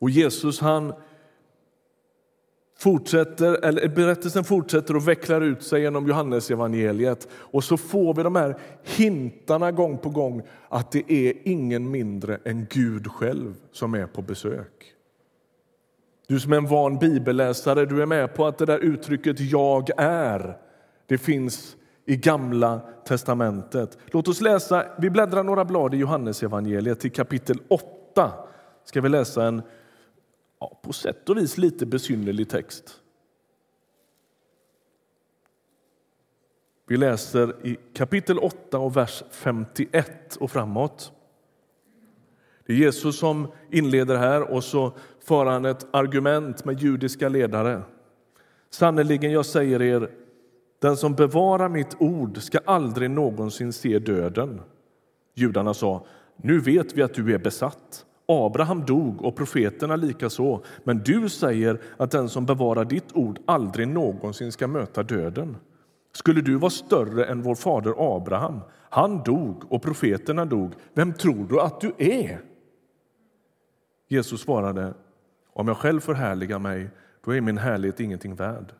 Och 0.00 0.10
Jesus 0.10 0.60
han 0.60 0.92
fortsätter, 2.80 3.64
eller 3.64 3.88
berättelsen 3.88 4.44
fortsätter 4.44 4.96
och 4.96 5.08
vecklar 5.08 5.40
ut 5.40 5.62
sig 5.62 5.82
genom 5.82 6.06
Johannes 6.06 6.50
evangeliet. 6.50 7.28
Och 7.32 7.64
så 7.64 7.76
får 7.76 8.14
vi 8.14 8.22
de 8.22 8.36
här 8.36 8.58
hintarna 8.82 9.72
gång 9.72 9.98
på 9.98 10.10
gång 10.10 10.42
att 10.68 10.92
det 10.92 11.12
är 11.12 11.34
ingen 11.44 11.90
mindre 11.90 12.38
än 12.44 12.66
Gud 12.70 13.08
själv 13.12 13.54
som 13.72 13.94
är 13.94 14.06
på 14.06 14.22
besök. 14.22 14.94
Du 16.28 16.40
som 16.40 16.52
är 16.52 16.56
en 16.56 16.66
van 16.66 16.98
bibelläsare, 16.98 17.86
du 17.86 18.02
är 18.02 18.06
med 18.06 18.34
på 18.34 18.46
att 18.46 18.58
det 18.58 18.66
där 18.66 18.78
uttrycket 18.78 19.40
jag 19.40 19.90
är, 19.96 20.56
det 21.06 21.18
finns 21.18 21.76
i 22.06 22.16
Gamla 22.16 22.80
testamentet. 23.06 23.98
Låt 24.06 24.28
oss 24.28 24.40
läsa, 24.40 24.84
vi 24.98 25.10
bläddrar 25.10 25.44
några 25.44 25.64
blad 25.64 25.94
i 25.94 25.96
Johannes 25.96 26.42
evangeliet 26.42 27.00
till 27.00 27.12
kapitel 27.12 27.58
8. 27.68 28.32
Ska 28.84 29.00
vi 29.00 29.08
läsa 29.08 29.44
en 29.44 29.62
ja, 30.60 30.80
på 30.82 30.92
sätt 30.92 31.28
och 31.28 31.36
vis 31.36 31.58
lite 31.58 31.86
besynnerlig 31.86 32.48
text. 32.48 33.00
Vi 36.86 36.96
läser 36.96 37.66
i 37.66 37.78
kapitel 37.94 38.38
8 38.38 38.78
och 38.78 38.96
vers 38.96 39.22
51 39.30 40.36
och 40.36 40.50
framåt. 40.50 41.12
Det 42.66 42.72
är 42.72 42.76
Jesus 42.76 43.18
som 43.18 43.52
inleder 43.70 44.16
här 44.16 44.42
och 44.42 44.64
så 44.64 44.92
för 45.20 45.46
han 45.46 45.64
ett 45.64 45.86
argument 45.90 46.64
med 46.64 46.80
judiska 46.80 47.28
ledare. 47.28 47.82
Sannerligen, 48.70 49.32
jag 49.32 49.46
säger 49.46 49.82
er, 49.82 50.10
den 50.78 50.96
som 50.96 51.14
bevarar 51.14 51.68
mitt 51.68 51.96
ord 51.98 52.42
ska 52.42 52.58
aldrig 52.64 53.10
någonsin 53.10 53.72
se 53.72 53.98
döden. 53.98 54.60
Judarna 55.34 55.74
sa, 55.74 56.06
nu 56.36 56.58
vet 56.58 56.92
vi 56.92 57.02
att 57.02 57.14
du 57.14 57.34
är 57.34 57.38
besatt. 57.38 58.06
Abraham 58.30 58.84
dog 58.84 59.22
och 59.22 59.36
profeterna 59.36 59.96
likaså, 59.96 60.60
men 60.84 60.98
du 60.98 61.28
säger 61.28 61.80
att 61.96 62.10
den 62.10 62.28
som 62.28 62.46
bevarar 62.46 62.84
ditt 62.84 63.12
ord 63.16 63.38
aldrig 63.46 63.88
någonsin 63.88 64.52
ska 64.52 64.68
möta 64.68 65.02
döden. 65.02 65.56
Skulle 66.12 66.40
du 66.40 66.54
vara 66.56 66.70
större 66.70 67.24
än 67.24 67.42
vår 67.42 67.54
fader 67.54 68.16
Abraham? 68.16 68.60
Han 68.90 69.22
dog 69.22 69.72
och 69.72 69.82
profeterna 69.82 70.44
dog. 70.44 70.72
Vem 70.94 71.12
tror 71.12 71.46
du 71.48 71.60
att 71.60 71.80
du 71.80 71.92
är? 71.98 72.40
Jesus 74.08 74.40
svarade, 74.40 74.94
om 75.52 75.68
jag 75.68 75.76
själv 75.76 76.00
förhärligar 76.00 76.58
mig, 76.58 76.90
då 77.24 77.34
är 77.34 77.40
min 77.40 77.58
härlighet 77.58 78.00
ingenting 78.00 78.34
värd. 78.34 78.72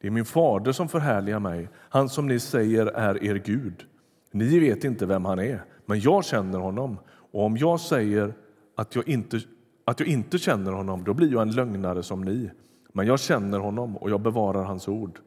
Det 0.00 0.06
är 0.06 0.10
min 0.10 0.24
fader 0.24 0.72
som 0.72 0.88
förhärligar 0.88 1.40
mig, 1.40 1.68
han 1.76 2.08
som 2.08 2.26
ni 2.26 2.40
säger 2.40 2.86
är 2.86 3.24
er 3.24 3.34
Gud. 3.34 3.84
Ni 4.32 4.58
vet 4.58 4.84
inte 4.84 5.06
vem 5.06 5.24
han 5.24 5.38
är, 5.38 5.64
men 5.86 6.00
jag 6.00 6.24
känner 6.24 6.58
honom. 6.58 6.98
Och 7.32 7.44
om 7.44 7.56
jag 7.56 7.80
säger 7.80 8.34
att 8.74 8.94
jag 8.94 9.08
inte, 9.08 9.40
att 9.84 10.00
jag 10.00 10.08
inte 10.08 10.38
känner 10.38 10.72
honom, 10.72 11.04
då 11.04 11.14
blir 11.14 11.32
jag 11.32 11.42
en 11.42 11.50
lögnare 11.50 12.02
som 12.02 12.24
ni. 12.24 12.50
Men 12.92 13.06
jag 13.06 13.20
känner 13.20 13.58
honom 13.58 13.96
och 13.96 14.10
jag 14.10 14.20
bevarar 14.20 14.64
hans 14.64 14.88
ord. 14.88 15.18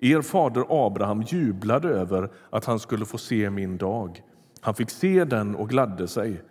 Er 0.00 0.22
fader 0.22 0.86
Abraham 0.86 1.22
jublade 1.22 1.88
över 1.88 2.30
att 2.50 2.64
han 2.64 2.78
skulle 2.78 3.04
få 3.04 3.18
se 3.18 3.50
min 3.50 3.76
dag. 3.76 4.22
Han 4.60 4.74
fick 4.74 4.90
se 4.90 5.24
den 5.24 5.54
och 5.54 5.68
gladde 5.68 6.08
sig. 6.08 6.42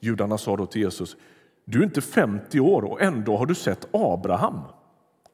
Judarna 0.00 0.38
sa 0.38 0.56
då 0.56 0.66
till 0.66 0.82
Jesus, 0.82 1.16
du 1.64 1.78
är 1.78 1.84
inte 1.84 2.00
50 2.00 2.60
år 2.60 2.84
och 2.84 3.02
ändå 3.02 3.36
har 3.36 3.46
du 3.46 3.54
sett 3.54 3.88
Abraham. 3.92 4.60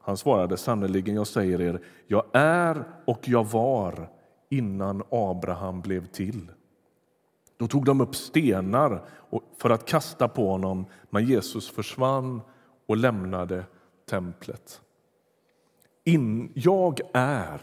Han 0.01 0.17
svarade 0.17 0.57
sannerligen, 0.57 1.15
jag 1.15 1.27
säger 1.27 1.61
er, 1.61 1.81
jag 2.07 2.23
är 2.33 2.83
och 3.05 3.27
jag 3.27 3.47
var 3.47 4.09
innan 4.49 5.03
Abraham 5.11 5.81
blev 5.81 6.05
till. 6.05 6.51
Då 7.59 7.67
tog 7.67 7.85
de 7.85 8.01
upp 8.01 8.15
stenar 8.15 9.01
för 9.57 9.69
att 9.69 9.85
kasta 9.85 10.27
på 10.27 10.51
honom, 10.51 10.85
men 11.09 11.25
Jesus 11.25 11.69
försvann 11.69 12.41
och 12.87 12.97
lämnade 12.97 13.63
templet. 14.09 14.81
In, 16.03 16.51
jag 16.55 16.99
är 17.13 17.61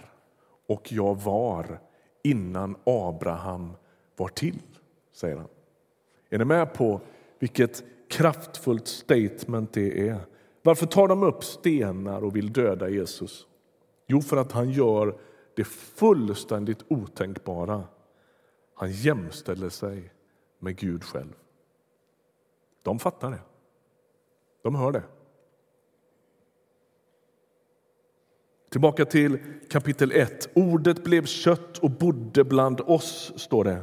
och 0.68 0.92
jag 0.92 1.20
var 1.20 1.80
innan 2.22 2.76
Abraham 2.84 3.72
var 4.16 4.28
till, 4.28 4.62
säger 5.12 5.36
han. 5.36 5.48
Är 6.30 6.38
ni 6.38 6.44
med 6.44 6.74
på 6.74 7.00
vilket 7.38 7.84
kraftfullt 8.08 8.88
statement 8.88 9.72
det 9.72 10.08
är? 10.08 10.20
Varför 10.62 10.86
tar 10.86 11.08
de 11.08 11.22
upp 11.22 11.44
stenar 11.44 12.24
och 12.24 12.36
vill 12.36 12.52
döda 12.52 12.88
Jesus? 12.88 13.46
Jo, 14.06 14.20
för 14.20 14.36
att 14.36 14.52
han 14.52 14.70
gör 14.70 15.18
det 15.56 15.64
fullständigt 15.64 16.84
otänkbara. 16.88 17.84
Han 18.76 18.92
jämställer 18.92 19.68
sig 19.68 20.12
med 20.58 20.76
Gud 20.76 21.04
själv. 21.04 21.34
De 22.82 22.98
fattar 22.98 23.30
det. 23.30 23.40
De 24.62 24.74
hör 24.74 24.92
det. 24.92 25.02
Tillbaka 28.70 29.04
till 29.04 29.38
kapitel 29.70 30.12
1. 30.12 30.48
Ordet 30.54 31.04
blev 31.04 31.24
kött 31.24 31.78
och 31.78 31.90
bodde 31.90 32.44
bland 32.44 32.80
oss, 32.80 33.32
står 33.36 33.64
det. 33.64 33.80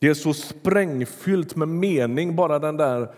Det 0.00 0.08
är 0.08 0.14
så 0.14 0.34
sprängfyllt 0.34 1.56
med 1.56 1.68
mening, 1.68 2.36
bara 2.36 2.58
den 2.58 2.76
där 2.76 3.14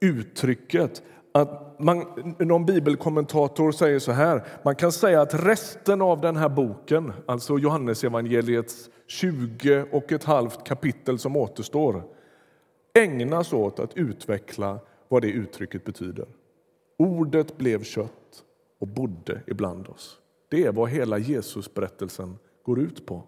uttrycket. 0.00 1.02
Att 1.32 1.80
man, 1.80 2.04
någon 2.38 2.66
bibelkommentator 2.66 3.72
säger 3.72 3.98
så 3.98 4.12
här, 4.12 4.44
man 4.62 4.76
kan 4.76 4.92
säga 4.92 5.20
att 5.20 5.34
resten 5.34 6.02
av 6.02 6.20
den 6.20 6.36
här 6.36 6.48
boken, 6.48 7.12
alltså 7.26 7.58
Johannesevangeliets 7.58 8.90
20 9.06 9.84
och 9.92 10.12
ett 10.12 10.24
halvt 10.24 10.64
kapitel 10.64 11.18
som 11.18 11.36
återstår, 11.36 12.02
ägnas 12.94 13.52
åt 13.52 13.78
att 13.80 13.96
utveckla 13.96 14.78
vad 15.08 15.22
det 15.22 15.28
uttrycket 15.28 15.84
betyder. 15.84 16.26
Ordet 16.98 17.58
blev 17.58 17.82
kött 17.82 18.44
och 18.80 18.88
bodde 18.88 19.40
ibland 19.46 19.88
oss. 19.88 20.18
Det 20.50 20.64
är 20.64 20.72
vad 20.72 20.88
hela 20.88 21.18
Jesusberättelsen 21.18 22.38
går 22.62 22.78
ut 22.78 23.06
på. 23.06 23.22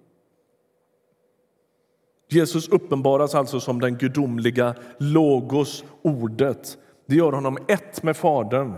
Jesus 2.29 2.69
uppenbaras 2.69 3.35
alltså 3.35 3.61
som 3.61 3.81
den 3.81 3.97
gudomliga 3.97 4.75
logos, 4.99 5.85
ordet. 6.03 6.79
Det 7.11 7.17
gör 7.17 7.33
honom 7.33 7.59
ett 7.69 8.03
med 8.03 8.17
Fadern. 8.17 8.75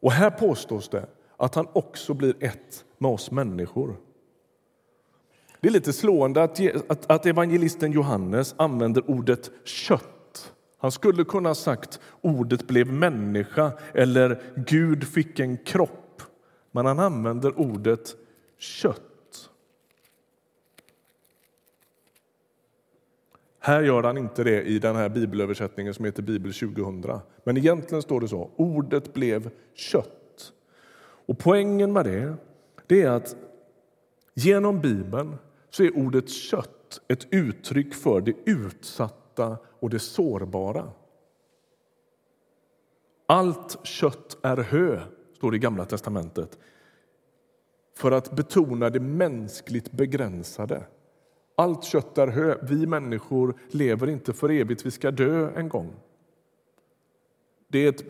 Och 0.00 0.12
här 0.12 0.30
påstås 0.30 0.88
det 0.88 1.06
att 1.36 1.54
han 1.54 1.66
också 1.72 2.14
blir 2.14 2.34
ett 2.40 2.84
med 2.98 3.10
oss 3.10 3.30
människor. 3.30 3.96
Det 5.60 5.68
är 5.68 5.72
lite 5.72 5.92
slående 5.92 6.42
att, 6.42 6.60
att, 6.88 7.10
att 7.10 7.26
evangelisten 7.26 7.92
Johannes 7.92 8.54
använder 8.58 9.10
ordet 9.10 9.50
kött. 9.64 10.52
Han 10.78 10.92
skulle 10.92 11.24
kunna 11.24 11.48
ha 11.48 11.54
sagt 11.54 12.00
ordet 12.20 12.66
blev 12.66 12.86
människa 12.86 13.72
eller 13.94 14.42
Gud 14.56 15.04
fick 15.04 15.40
en 15.40 15.56
kropp. 15.56 16.22
Men 16.70 16.86
han 16.86 16.98
använder 16.98 17.60
ordet 17.60 18.16
kött. 18.58 19.05
Här 23.66 23.82
gör 23.82 24.02
han 24.02 24.18
inte 24.18 24.44
det 24.44 24.62
i 24.62 24.78
den 24.78 24.96
här 24.96 25.08
bibelöversättningen 25.08 25.94
som 25.94 26.04
heter 26.04 26.22
Bibel 26.22 26.52
2000. 26.52 27.20
Men 27.44 27.56
egentligen 27.56 28.02
står 28.02 28.20
det 28.20 28.28
så. 28.28 28.50
Ordet 28.56 29.14
blev 29.14 29.50
kött. 29.74 30.52
Och 31.26 31.38
poängen 31.38 31.92
med 31.92 32.04
det, 32.04 32.34
det 32.86 33.02
är 33.02 33.10
att 33.10 33.36
genom 34.34 34.80
Bibeln 34.80 35.36
så 35.70 35.82
är 35.82 35.96
ordet 35.96 36.30
kött 36.30 37.00
ett 37.08 37.26
uttryck 37.30 37.94
för 37.94 38.20
det 38.20 38.34
utsatta 38.44 39.58
och 39.80 39.90
det 39.90 39.98
sårbara. 39.98 40.90
Allt 43.26 43.86
kött 43.86 44.38
är 44.42 44.56
hö, 44.56 45.00
står 45.36 45.50
det 45.50 45.56
i 45.56 45.60
Gamla 45.60 45.84
testamentet 45.84 46.58
för 47.96 48.12
att 48.12 48.36
betona 48.36 48.90
det 48.90 49.00
mänskligt 49.00 49.92
begränsade. 49.92 50.82
Allt 51.56 51.84
kött 51.84 52.18
är 52.18 52.26
hö. 52.26 52.58
Vi 52.62 52.86
människor 52.86 53.54
lever 53.70 54.06
inte 54.08 54.32
för 54.32 54.50
evigt, 54.50 54.86
vi 54.86 54.90
ska 54.90 55.10
dö 55.10 55.50
en 55.56 55.68
gång. 55.68 55.92
Det 57.68 57.78
är 57.78 57.88
ett 57.88 58.04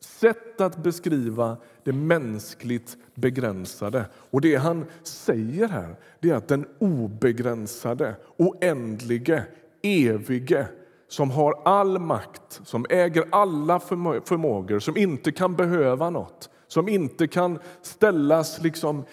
sätt 0.00 0.60
att 0.60 0.82
beskriva 0.82 1.56
det 1.84 1.92
mänskligt 1.92 2.96
begränsade. 3.14 4.04
Och 4.14 4.40
Det 4.40 4.56
han 4.56 4.84
säger 5.02 5.68
här 5.68 5.96
det 6.20 6.30
är 6.30 6.34
att 6.34 6.48
den 6.48 6.66
obegränsade, 6.78 8.16
oändlige, 8.36 9.44
evige 9.82 10.66
som 11.08 11.30
har 11.30 11.62
all 11.64 11.98
makt, 11.98 12.60
som 12.64 12.86
äger 12.90 13.24
alla 13.30 13.80
förmågor, 13.80 14.78
som 14.78 14.96
inte 14.96 15.32
kan 15.32 15.56
behöva 15.56 16.10
nåt 16.10 16.50
som 16.74 16.88
inte 16.88 17.26
kan 17.26 17.58
ställas 17.82 18.62
liksom 18.62 19.04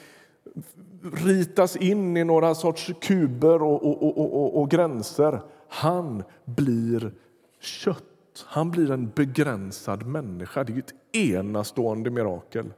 ritas 1.03 1.75
in 1.75 2.17
i 2.17 2.23
några 2.23 2.55
sorts 2.55 2.91
kuber 3.01 3.61
och, 3.61 3.85
och, 3.85 4.17
och, 4.17 4.61
och, 4.61 4.69
gränser. 4.69 5.41
Han 5.67 6.23
blir 6.45 7.13
kött. 7.59 8.03
Han 8.45 8.71
blir 8.71 8.91
en 8.91 9.09
begränsad 9.09 10.05
människa. 10.05 10.63
Det 10.63 10.73
är 10.73 10.77
ett 10.77 11.15
enastående 11.15 12.09
mirakel. 12.09 12.73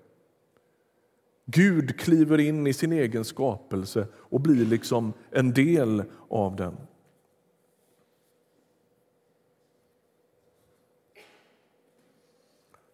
Gud 1.46 2.00
kliver 2.00 2.40
in 2.40 2.68
i 2.68 2.74
sin 2.74 2.94
egen 2.94 3.26
skapelse 3.26 4.08
och 4.16 4.42
blir 4.42 4.66
liksom 4.66 5.14
en 5.32 5.54
del 5.54 6.04
av 6.30 6.56
den. 6.56 6.78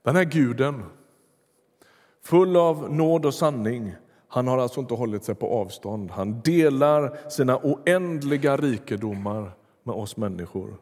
Den 0.03 0.15
här 0.15 0.23
guden, 0.23 0.83
full 2.21 2.57
av 2.57 2.93
nåd 2.93 3.25
och 3.25 3.33
sanning, 3.33 3.95
han 4.31 4.47
har 4.47 4.57
alltså 4.57 4.79
inte 4.79 4.93
hållit 4.93 5.23
sig 5.23 5.35
på 5.35 5.47
avstånd. 5.47 6.11
Han 6.11 6.41
delar 6.41 7.29
sina 7.29 7.57
oändliga 7.63 8.57
rikedomar 8.57 9.51
med 9.83 9.95
oss 9.95 10.17
människor. 10.17 10.77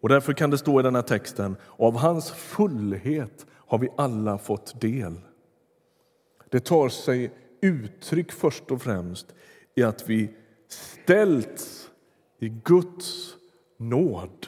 Och 0.00 0.08
Därför 0.08 0.32
kan 0.32 0.50
det 0.50 0.58
stå 0.58 0.80
i 0.80 0.82
den 0.82 0.94
här 0.94 1.02
texten 1.02 1.56
av 1.76 1.96
hans 1.96 2.30
fullhet 2.30 3.46
har 3.50 3.78
vi 3.78 3.88
alla 3.96 4.38
fått 4.38 4.80
del. 4.80 5.20
Det 6.50 6.60
tar 6.60 6.88
sig 6.88 7.32
uttryck 7.60 8.32
först 8.32 8.70
och 8.70 8.82
främst 8.82 9.34
i 9.74 9.82
att 9.82 10.08
vi 10.08 10.30
ställts 10.68 11.90
i 12.38 12.48
Guds 12.48 13.36
nåd. 13.76 14.46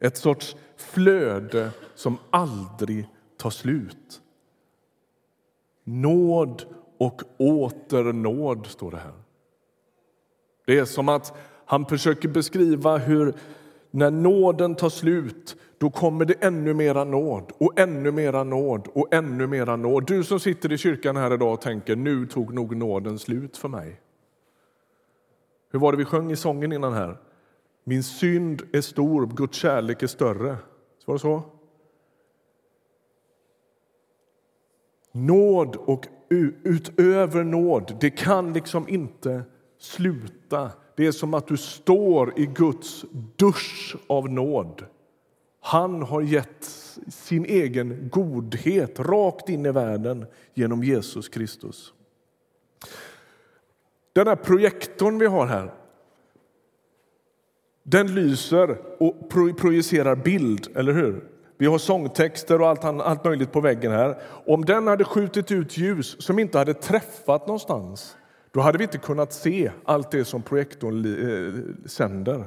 Ett 0.00 0.16
sorts 0.16 0.56
flöde 0.76 1.70
som 1.94 2.18
aldrig 2.30 3.08
tar 3.36 3.50
slut. 3.50 4.20
Nåd 5.84 6.64
och 6.98 7.22
åter 7.38 8.12
nåd, 8.12 8.66
står 8.66 8.90
det 8.90 8.96
här. 8.96 9.12
Det 10.66 10.78
är 10.78 10.84
som 10.84 11.08
att 11.08 11.36
han 11.64 11.86
försöker 11.86 12.28
beskriva 12.28 12.98
hur 12.98 13.34
när 13.90 14.10
nåden 14.10 14.74
tar 14.74 14.88
slut 14.88 15.56
då 15.78 15.90
kommer 15.90 16.24
det 16.24 16.34
ännu 16.34 16.74
mera 16.74 17.04
nåd 17.04 17.52
och 17.58 17.78
ännu 17.78 18.12
mera 18.12 18.44
nåd 18.44 18.88
och 18.92 19.14
ännu 19.14 19.46
mera 19.46 19.76
nåd. 19.76 20.06
Du 20.06 20.24
som 20.24 20.40
sitter 20.40 20.72
i 20.72 20.78
kyrkan 20.78 21.16
här 21.16 21.34
idag 21.34 21.52
och 21.52 21.60
tänker 21.60 21.96
nu 21.96 22.26
tog 22.26 22.54
nog 22.54 22.76
nåden 22.76 23.18
slut 23.18 23.56
för 23.56 23.68
mig. 23.68 24.00
Hur 25.70 25.78
var 25.78 25.92
det 25.92 25.98
vi 25.98 26.04
sjöng 26.04 26.30
i 26.30 26.36
sången 26.36 26.72
innan 26.72 26.92
här? 26.92 27.16
Min 27.84 28.02
synd 28.02 28.62
är 28.72 28.80
stor, 28.80 29.26
Guds 29.26 29.58
kärlek 29.58 30.02
är 30.02 30.06
större. 30.06 30.56
Så 30.98 31.04
var 31.06 31.14
det 31.14 31.18
så? 31.18 31.42
Nåd 35.16 35.76
och 35.76 36.06
utöver 36.64 37.44
nåd, 37.44 37.96
det 38.00 38.10
kan 38.10 38.52
liksom 38.52 38.88
inte 38.88 39.42
sluta. 39.78 40.70
Det 40.96 41.06
är 41.06 41.12
som 41.12 41.34
att 41.34 41.46
du 41.46 41.56
står 41.56 42.38
i 42.38 42.46
Guds 42.46 43.04
dusch 43.36 43.96
av 44.06 44.28
nåd. 44.28 44.84
Han 45.60 46.02
har 46.02 46.22
gett 46.22 46.64
sin 47.08 47.44
egen 47.44 48.08
godhet 48.12 49.00
rakt 49.00 49.48
in 49.48 49.66
i 49.66 49.70
världen 49.70 50.26
genom 50.54 50.84
Jesus 50.84 51.28
Kristus. 51.28 51.92
Den 54.12 54.26
här 54.26 54.36
projektorn 54.36 55.18
vi 55.18 55.26
har 55.26 55.46
här 55.46 55.74
den 57.84 58.14
lyser 58.14 58.76
och 58.98 59.30
projicerar 59.56 60.16
bild, 60.16 60.68
eller 60.74 60.92
hur? 60.92 61.24
Vi 61.58 61.66
har 61.66 61.78
sångtexter 61.78 62.60
och 62.60 62.68
allt, 62.68 62.84
allt 62.84 63.24
möjligt 63.24 63.52
på 63.52 63.60
väggen 63.60 63.92
här. 63.92 64.18
Om 64.46 64.64
den 64.64 64.86
hade 64.86 65.04
skjutit 65.04 65.50
ut 65.50 65.76
ljus 65.76 66.16
som 66.22 66.38
inte 66.38 66.58
hade 66.58 66.74
träffat 66.74 67.46
någonstans 67.46 68.16
då 68.54 68.60
hade 68.60 68.78
vi 68.78 68.84
inte 68.84 68.98
kunnat 68.98 69.32
se 69.32 69.70
allt 69.84 70.10
det 70.10 70.24
som 70.24 70.42
projektorn 70.42 71.04
eh, 71.04 71.86
sänder. 71.88 72.44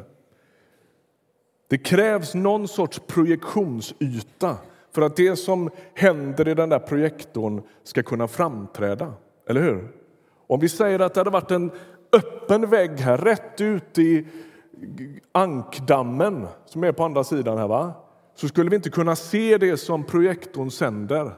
Det 1.67 1.78
krävs 1.78 2.36
någon 2.36 2.67
sorts 2.67 3.02
projektionsyta 3.08 4.58
för 4.91 5.02
att 5.02 5.15
det 5.15 5.36
som 5.36 5.70
händer 5.93 6.48
i 6.48 6.54
den 6.54 6.70
där 6.70 6.80
projektorn 6.80 7.62
ska 7.84 8.04
kunna 8.04 8.28
framträda. 8.28 9.13
Eller 9.50 9.62
hur? 9.62 9.88
Om 10.48 10.60
vi 10.60 10.70
säger 10.70 11.00
att 11.00 11.13
det 11.13 11.20
hade 11.20 11.30
varit 11.30 11.52
en 11.52 11.72
öppen 12.12 12.70
vägg 12.70 13.00
här 13.00 13.17
rätt 13.17 13.62
ut 13.62 13.98
i 13.98 14.28
ankdammen 15.32 16.48
som 16.65 16.84
är 16.84 16.91
på 16.91 17.04
andra 17.04 17.24
sidan 17.24 17.58
här, 17.58 17.67
va? 17.67 17.93
Så 18.38 18.47
skulle 18.47 18.69
vi 18.69 18.76
inte 18.76 18.89
kunna 18.89 19.15
se 19.15 19.58
det 19.58 19.78
som 19.78 20.04
projektorn 20.04 20.71
sänder. 20.71 21.32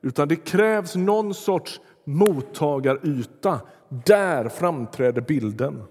Utan 0.00 0.28
det 0.28 0.36
krävs 0.36 0.96
någon 0.96 1.34
sorts 1.34 1.80
mottagaryta. 2.04 3.60
Där 3.88 4.48
framträder 4.48 5.20
bilden. 5.20 5.82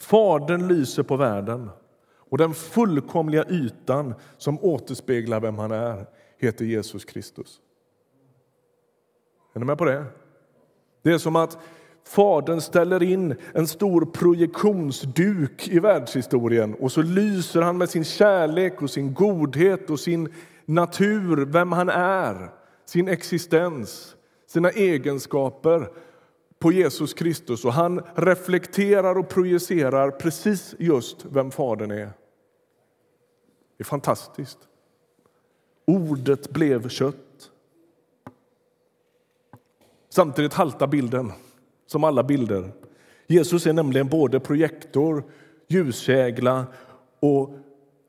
Fadern 0.00 0.68
lyser 0.68 1.02
på 1.02 1.16
världen 1.16 1.70
och 2.16 2.38
den 2.38 2.54
fullkomliga 2.54 3.44
ytan 3.48 4.14
som 4.38 4.58
återspeglar 4.64 5.40
vem 5.40 5.58
han 5.58 5.70
är 5.70 6.06
heter 6.38 6.64
Jesus 6.64 7.04
Kristus. 7.04 7.60
Är 9.52 9.60
ni 9.60 9.66
med 9.66 9.78
på 9.78 9.84
det? 9.84 10.04
Det 11.02 11.12
är 11.12 11.18
som 11.18 11.36
att 11.36 11.58
Fadern 12.06 12.60
ställer 12.60 13.02
in 13.02 13.36
en 13.52 13.66
stor 13.66 14.04
projektionsduk 14.04 15.68
i 15.68 15.78
världshistorien 15.78 16.74
och 16.74 16.92
så 16.92 17.02
lyser 17.02 17.62
han 17.62 17.78
med 17.78 17.90
sin 17.90 18.04
kärlek 18.04 18.82
och 18.82 18.90
sin 18.90 19.14
godhet 19.14 19.90
och 19.90 20.00
sin 20.00 20.32
natur, 20.64 21.36
vem 21.44 21.72
han 21.72 21.88
är, 21.88 22.50
sin 22.84 23.08
existens, 23.08 24.16
sina 24.46 24.70
egenskaper 24.70 25.88
på 26.58 26.72
Jesus 26.72 27.14
Kristus 27.14 27.64
och 27.64 27.72
han 27.72 28.00
reflekterar 28.14 29.18
och 29.18 29.28
projicerar 29.28 30.10
precis 30.10 30.74
just 30.78 31.24
vem 31.24 31.50
Fadern 31.50 31.90
är. 31.90 32.10
Det 33.76 33.82
är 33.82 33.84
fantastiskt. 33.84 34.58
Ordet 35.86 36.50
blev 36.50 36.88
kött. 36.88 37.50
Samtidigt 40.08 40.54
haltar 40.54 40.86
bilden, 40.86 41.32
som 41.94 42.04
alla 42.04 42.22
bilder. 42.22 42.72
Jesus 43.26 43.66
är 43.66 43.72
nämligen 43.72 44.08
både 44.08 44.40
projektor, 44.40 45.24
ljuskägla 45.68 46.66
och 47.20 47.50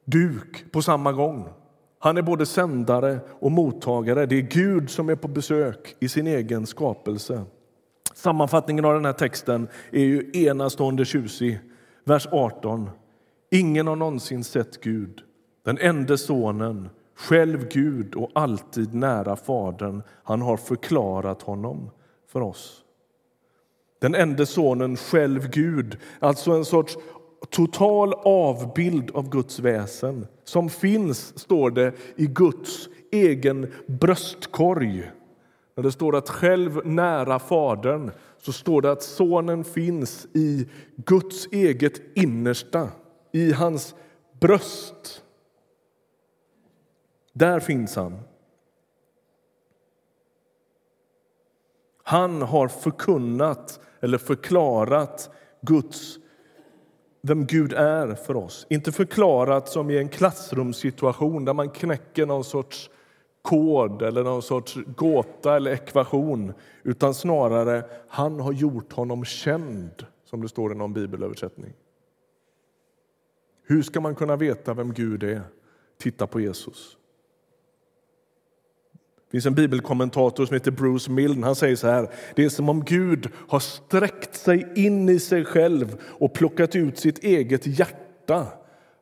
duk 0.05 0.71
på 0.71 0.81
samma 0.81 1.11
gång. 1.11 1.49
Han 1.99 2.17
är 2.17 2.21
både 2.21 2.45
sändare 2.45 3.19
och 3.29 3.51
mottagare. 3.51 4.25
Det 4.25 4.35
är 4.35 4.41
Gud 4.41 4.89
som 4.89 5.09
är 5.09 5.15
på 5.15 5.27
besök 5.27 5.95
i 5.99 6.09
sin 6.09 6.27
egen 6.27 6.65
skapelse. 6.65 7.43
Sammanfattningen 8.13 8.85
av 8.85 8.93
den 8.93 9.05
här 9.05 9.13
texten 9.13 9.67
är 9.91 10.03
ju 10.03 10.31
enastående 10.33 11.05
tjusig. 11.05 11.59
Vers 12.03 12.27
18. 12.31 12.89
Ingen 13.51 13.87
har 13.87 13.95
någonsin 13.95 14.43
sett 14.43 14.81
Gud, 14.81 15.21
den 15.65 15.77
enda 15.77 16.17
sonen, 16.17 16.89
själv 17.15 17.69
Gud 17.69 18.15
och 18.15 18.31
alltid 18.33 18.93
nära 18.93 19.35
Fadern. 19.35 20.01
Han 20.23 20.41
har 20.41 20.57
förklarat 20.57 21.41
honom 21.41 21.89
för 22.27 22.41
oss. 22.41 22.84
Den 24.05 24.15
enda 24.15 24.45
sonen, 24.45 24.97
själv 24.97 25.49
Gud, 25.49 25.97
alltså 26.19 26.51
en 26.51 26.65
sorts 26.65 26.97
total 27.49 28.13
avbild 28.13 29.11
av 29.11 29.29
Guds 29.29 29.59
väsen 29.59 30.27
som 30.43 30.69
finns, 30.69 31.39
står 31.39 31.71
det, 31.71 31.93
i 32.15 32.27
Guds 32.27 32.89
egen 33.11 33.73
bröstkorg. 33.87 35.11
När 35.75 35.83
det 35.83 35.91
står 35.91 36.15
att 36.15 36.29
själv 36.29 36.87
nära 36.87 37.39
Fadern 37.39 38.11
så 38.37 38.53
står 38.53 38.81
det 38.81 38.91
att 38.91 39.03
Sonen 39.03 39.63
finns 39.63 40.27
i 40.33 40.67
Guds 40.95 41.47
eget 41.51 42.17
innersta, 42.17 42.89
i 43.31 43.51
hans 43.51 43.95
bröst. 44.39 45.23
Där 47.33 47.59
finns 47.59 47.95
han. 47.95 48.19
Han 52.03 52.41
har 52.41 52.67
förkunnat 52.67 53.79
eller 54.05 54.17
förklarat 54.17 55.29
Guds 55.61 56.19
vem 57.21 57.45
Gud 57.45 57.73
är 57.73 58.15
för 58.15 58.35
oss. 58.35 58.67
Inte 58.69 58.91
förklarat 58.91 59.69
som 59.69 59.89
i 59.89 59.97
en 59.97 60.09
klassrumssituation 60.09 61.45
där 61.45 61.53
man 61.53 61.69
knäcker 61.69 62.25
någon 62.25 62.43
sorts 62.43 62.89
kod 63.41 64.01
eller 64.01 64.23
någon 64.23 64.41
sorts 64.41 64.77
gåta 64.95 65.55
eller 65.55 65.71
ekvation 65.71 66.53
utan 66.83 67.13
snarare 67.13 67.83
han 68.07 68.39
har 68.39 68.53
gjort 68.53 68.93
honom 68.93 69.25
känd, 69.25 70.05
som 70.25 70.41
det 70.41 70.49
står 70.49 70.71
i 70.71 70.75
någon 70.75 70.93
bibelöversättning. 70.93 71.73
Hur 73.63 73.81
ska 73.81 74.01
man 74.01 74.15
kunna 74.15 74.35
veta 74.35 74.73
vem 74.73 74.93
Gud 74.93 75.23
är? 75.23 75.41
Titta 75.97 76.27
på 76.27 76.39
Jesus. 76.39 76.97
Finns 79.35 79.45
en 79.45 79.55
bibelkommentator 79.55 80.45
som 80.45 80.53
heter 80.53 80.71
Bruce 80.71 81.11
Milne. 81.11 81.45
Han 81.45 81.55
säger 81.55 81.75
så 81.75 81.87
här. 81.87 82.09
Det 82.35 82.45
är 82.45 82.49
som 82.49 82.69
om 82.69 82.83
Gud 82.85 83.29
har 83.47 83.59
sträckt 83.59 84.35
sig 84.35 84.71
in 84.75 85.09
i 85.09 85.19
sig 85.19 85.45
själv 85.45 85.97
och 86.03 86.33
plockat 86.33 86.75
ut 86.75 86.99
sitt 86.99 87.23
eget 87.23 87.67
hjärta 87.79 88.47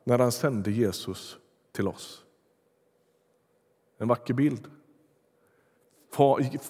när 0.04 0.20
han 0.20 0.32
sände 0.32 0.72
Jesus 0.72 1.38
till 1.76 1.88
oss. 1.88 2.22
En 4.00 4.08
vacker 4.08 4.34
bild. 4.34 4.68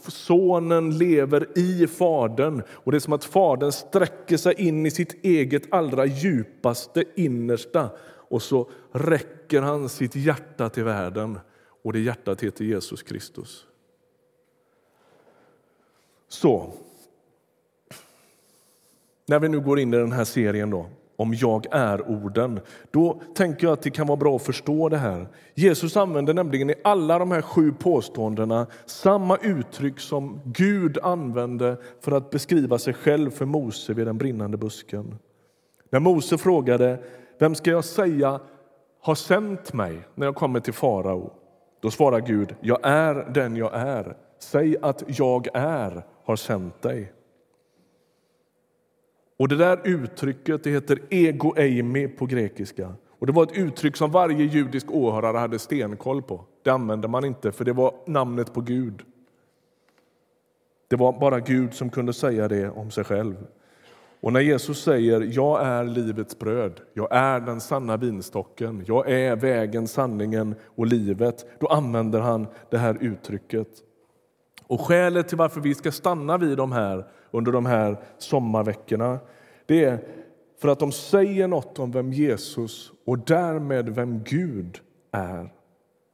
Sonen 0.07 0.97
lever 0.97 1.57
i 1.57 1.87
Fadern 1.87 2.63
och 2.69 2.91
det 2.91 2.97
är 2.97 2.99
som 2.99 3.13
att 3.13 3.25
Fadern 3.25 3.71
sträcker 3.71 4.37
sig 4.37 4.53
in 4.57 4.85
i 4.85 4.91
sitt 4.91 5.25
eget 5.25 5.73
allra 5.73 6.05
djupaste 6.05 7.03
innersta 7.15 7.89
och 8.07 8.41
så 8.41 8.69
räcker 8.91 9.61
han 9.61 9.89
sitt 9.89 10.15
hjärta 10.15 10.69
till 10.69 10.83
världen 10.83 11.39
och 11.83 11.93
det 11.93 11.99
hjärtat 11.99 12.41
heter 12.41 12.65
Jesus 12.65 13.03
Kristus. 13.03 13.65
Så, 16.27 16.73
när 19.25 19.39
vi 19.39 19.49
nu 19.49 19.59
går 19.59 19.79
in 19.79 19.93
i 19.93 19.97
den 19.97 20.11
här 20.11 20.23
serien 20.23 20.69
då, 20.69 20.89
om 21.15 21.33
jag 21.33 21.65
är-orden, 21.71 22.59
då 22.91 23.21
tänker 23.35 23.67
jag 23.67 23.73
att 23.73 23.81
det 23.81 23.89
kan 23.89 24.07
vara 24.07 24.17
bra 24.17 24.35
att 24.35 24.43
förstå 24.43 24.89
det 24.89 24.97
här. 24.97 25.27
Jesus 25.53 25.97
använder 25.97 26.33
nämligen 26.33 26.69
i 26.69 26.75
alla 26.83 27.19
de 27.19 27.31
här 27.31 27.41
sju 27.41 27.71
påståendena 27.71 28.67
samma 28.85 29.37
uttryck 29.37 29.99
som 29.99 30.41
Gud 30.45 30.97
använde 31.03 31.77
för 32.01 32.11
att 32.11 32.29
beskriva 32.29 32.77
sig 32.77 32.93
själv 32.93 33.29
för 33.31 33.45
Mose 33.45 33.93
vid 33.93 34.07
den 34.07 34.17
brinnande 34.17 34.57
busken. 34.57 35.15
När 35.89 35.99
Mose 35.99 36.37
frågade 36.37 37.03
vem 37.39 37.55
ska 37.55 37.71
jag 37.71 37.85
säga 37.85 38.39
har 39.01 39.15
sänt 39.15 39.73
mig 39.73 39.99
när 40.15 40.25
jag 40.25 40.35
kommer 40.35 40.59
till 40.59 40.73
farao, 40.73 41.31
då 41.83 41.91
svarar 41.91 42.19
Gud, 42.19 42.55
jag 42.61 42.79
är 42.83 43.15
den 43.33 43.55
jag 43.55 43.73
är. 43.73 44.15
Säg 44.39 44.77
att 44.81 45.03
jag 45.07 45.47
är 45.53 46.03
har 46.23 46.35
sänt 46.35 46.81
dig. 46.81 47.13
Och 49.37 49.47
Det 49.47 49.55
där 49.55 49.81
uttrycket 49.83 50.63
det 50.63 50.69
heter 50.69 50.99
ego 51.09 51.53
eimi 51.57 52.07
på 52.07 52.25
grekiska. 52.25 52.93
Och 53.19 53.27
Det 53.27 53.33
var 53.33 53.43
ett 53.43 53.57
uttryck 53.57 53.95
som 53.95 54.11
varje 54.11 54.45
judisk 54.45 54.91
åhörare 54.91 55.37
hade 55.37 55.59
stenkoll 55.59 56.21
på. 56.21 56.45
Det 56.63 56.69
använde 56.69 57.07
man 57.07 57.25
inte, 57.25 57.51
för 57.51 57.65
det 57.65 57.73
var 57.73 57.95
namnet 58.05 58.53
på 58.53 58.61
Gud. 58.61 59.01
Det 60.87 60.95
var 60.95 61.19
bara 61.19 61.39
Gud 61.39 61.73
som 61.73 61.89
kunde 61.89 62.13
säga 62.13 62.47
det 62.47 62.69
om 62.69 62.91
sig 62.91 63.03
själv. 63.03 63.35
Och 64.23 64.33
när 64.33 64.39
Jesus 64.39 64.83
säger 64.83 65.21
jag 65.21 65.65
är 65.65 65.83
livets 65.83 66.39
bröd, 66.39 66.81
jag 66.93 67.07
är 67.11 67.39
den 67.39 67.61
sanna 67.61 67.97
vinstocken, 67.97 68.83
jag 68.87 69.11
är 69.11 69.35
vägen, 69.35 69.87
sanningen 69.87 70.55
och 70.75 70.85
livet, 70.85 71.45
då 71.59 71.67
använder 71.67 72.19
han 72.19 72.47
det 72.69 72.77
här 72.77 72.97
uttrycket. 73.01 73.67
Och 74.67 74.81
Skälet 74.81 75.27
till 75.27 75.37
varför 75.37 75.61
vi 75.61 75.75
ska 75.75 75.91
stanna 75.91 76.37
vid 76.37 76.57
de 76.57 76.71
här 76.71 77.05
under 77.31 77.51
de 77.51 77.65
här 77.65 77.97
sommarveckorna 78.17 79.19
det 79.65 79.83
är 79.83 79.99
för 80.61 80.67
att 80.67 80.79
de 80.79 80.91
säger 80.91 81.47
något 81.47 81.79
om 81.79 81.91
vem 81.91 82.13
Jesus 82.13 82.91
och 83.05 83.19
därmed 83.19 83.89
vem 83.89 84.23
Gud 84.23 84.79
är 85.11 85.53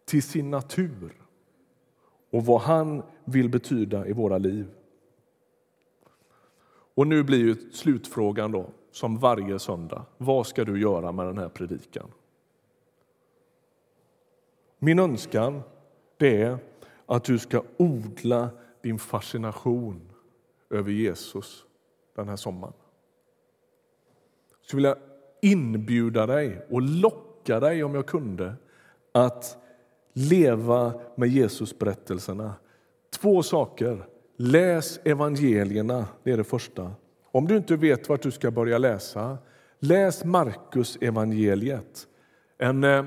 till 0.06 0.24
sin 0.24 0.52
natur 0.52 1.14
och 2.32 2.46
vad 2.46 2.62
han 2.62 3.04
vill 3.26 3.50
betyda 3.50 4.08
i 4.08 4.14
våra 4.14 4.38
liv. 4.38 4.68
Och 7.00 7.08
nu 7.08 7.24
blir 7.24 7.40
ju 7.40 7.56
slutfrågan 7.72 8.52
då, 8.52 8.70
som 8.92 9.18
varje 9.18 9.60
söndag. 9.60 10.06
Vad 10.18 10.48
ska 10.48 10.66
du 10.66 10.82
göra 10.82 11.12
med 11.12 11.26
den 11.26 11.38
här 11.38 11.50
predikan? 11.50 12.12
Min 14.80 15.00
önskan 15.00 15.62
det 16.18 16.42
är 16.42 16.58
att 17.06 17.24
du 17.24 17.40
ska 17.40 17.64
odla 17.78 18.50
din 18.82 19.00
fascination 19.00 20.10
över 20.70 20.92
Jesus 20.92 21.66
den 22.16 22.30
här 22.30 22.36
sommaren. 22.36 22.74
Jag 24.50 24.68
skulle 24.68 24.88
vilja 24.90 24.98
inbjuda 25.42 26.26
dig 26.26 26.66
och 26.70 26.82
locka 26.82 27.60
dig, 27.60 27.84
om 27.84 27.96
jag 27.96 28.06
kunde, 28.06 28.56
att 29.12 29.58
leva 30.14 30.94
med 31.16 31.30
Jesusberättelserna. 31.30 32.54
Två 33.10 33.44
saker. 33.44 34.06
Läs 34.42 35.00
evangelierna, 35.04 36.06
det 36.24 36.32
är 36.32 36.38
det 36.38 36.44
första. 36.44 36.92
Om 37.32 37.48
du 37.48 37.58
inte 37.58 37.76
vet 37.76 38.10
vart 38.10 38.22
du 38.22 38.32
ska 38.32 38.52
börja 38.52 38.78
läsa, 38.78 39.38
läs 39.80 40.24
Markus 40.24 40.98
evangeliet. 41.02 42.08
En 42.58 42.84
eh, 42.84 43.06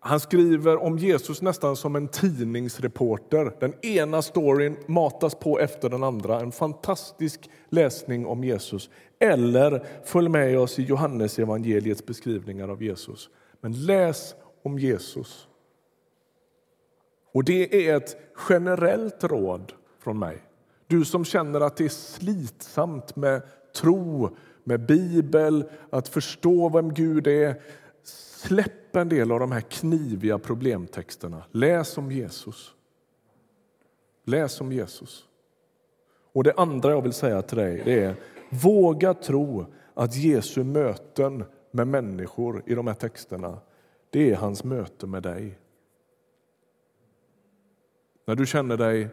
han 0.00 0.20
skriver 0.20 0.82
om 0.82 0.98
Jesus 0.98 1.42
nästan 1.42 1.76
som 1.76 1.96
en 1.96 2.08
tidningsreporter. 2.08 3.52
Den 3.60 3.84
ena 3.84 4.22
storyn 4.22 4.76
matas 4.86 5.34
på 5.34 5.58
efter 5.58 5.88
den 5.88 6.02
andra. 6.02 6.40
En 6.40 6.52
fantastisk 6.52 7.50
läsning 7.68 8.26
om 8.26 8.44
Jesus. 8.44 8.90
Eller 9.18 9.84
följ 10.04 10.28
med 10.28 10.58
oss 10.58 10.78
i 10.78 10.82
Johannes 10.82 11.38
evangeliets 11.38 12.06
beskrivningar 12.06 12.68
av 12.68 12.82
Jesus. 12.82 13.28
Men 13.60 13.86
läs 13.86 14.34
om 14.62 14.78
Jesus. 14.78 15.48
Och 17.32 17.44
Det 17.44 17.88
är 17.88 17.96
ett 17.96 18.16
generellt 18.48 19.24
råd 19.24 19.72
från 19.98 20.18
mig. 20.18 20.42
Du 20.86 21.04
som 21.04 21.24
känner 21.24 21.60
att 21.60 21.76
det 21.76 21.84
är 21.84 21.88
slitsamt 21.88 23.16
med 23.16 23.42
tro, 23.76 24.36
med 24.64 24.86
Bibel, 24.86 25.64
att 25.90 26.08
förstå 26.08 26.68
vem 26.68 26.94
Gud 26.94 27.26
är. 27.26 27.62
Släpp 28.02 28.96
en 28.96 29.08
del 29.08 29.32
av 29.32 29.40
de 29.40 29.52
här 29.52 29.60
kniviga 29.60 30.38
problemtexterna. 30.38 31.42
Läs 31.50 31.98
om 31.98 32.12
Jesus. 32.12 32.74
Läs 34.24 34.60
om 34.60 34.72
Jesus. 34.72 35.24
Och 36.32 36.44
Det 36.44 36.52
andra 36.56 36.90
jag 36.90 37.02
vill 37.02 37.12
säga 37.12 37.42
till 37.42 37.58
dig 37.58 37.82
det 37.84 38.04
är 38.04 38.14
våga 38.50 39.14
tro 39.14 39.66
att 39.94 40.16
Jesu 40.16 40.64
möten 40.64 41.44
med 41.70 41.88
människor 41.88 42.62
i 42.66 42.74
de 42.74 42.86
här 42.86 42.94
texterna 42.94 43.58
det 44.10 44.30
är 44.30 44.36
hans 44.36 44.64
möte 44.64 45.06
med 45.06 45.22
dig. 45.22 45.58
När 48.24 48.34
du 48.34 48.46
känner 48.46 48.76
dig 48.76 49.08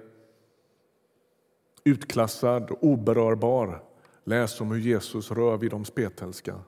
utklassad 1.84 2.72
och 2.72 2.84
oberörbar, 2.84 3.84
läs 4.24 4.62
om 4.62 4.72
hur 4.72 4.80
Jesus 4.80 5.32
rör 5.32 5.58
vid 5.58 5.72
de 5.72 5.86
spetälska. 5.86 6.60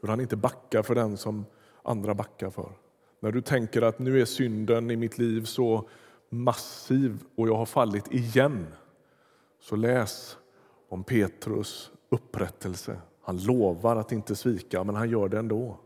Hur 0.00 0.08
han 0.08 0.20
inte 0.20 0.36
backar 0.36 0.82
för 0.82 0.94
den 0.94 1.16
som 1.16 1.44
andra 1.82 2.14
backar 2.14 2.50
för. 2.50 2.72
När 3.20 3.32
du 3.32 3.40
tänker 3.40 3.82
att 3.82 3.98
nu 3.98 4.20
är 4.20 4.24
synden 4.24 4.90
i 4.90 4.96
mitt 4.96 5.18
liv 5.18 5.44
så 5.44 5.88
massiv 6.28 7.24
och 7.34 7.48
jag 7.48 7.56
har 7.56 7.66
fallit 7.66 8.12
igen, 8.12 8.66
så 9.60 9.76
läs 9.76 10.36
om 10.88 11.04
Petrus 11.04 11.90
upprättelse. 12.08 13.00
Han 13.22 13.44
lovar 13.44 13.96
att 13.96 14.12
inte 14.12 14.36
svika, 14.36 14.84
men 14.84 14.94
han 14.94 15.10
gör 15.10 15.28
det 15.28 15.38
ändå. 15.38 15.78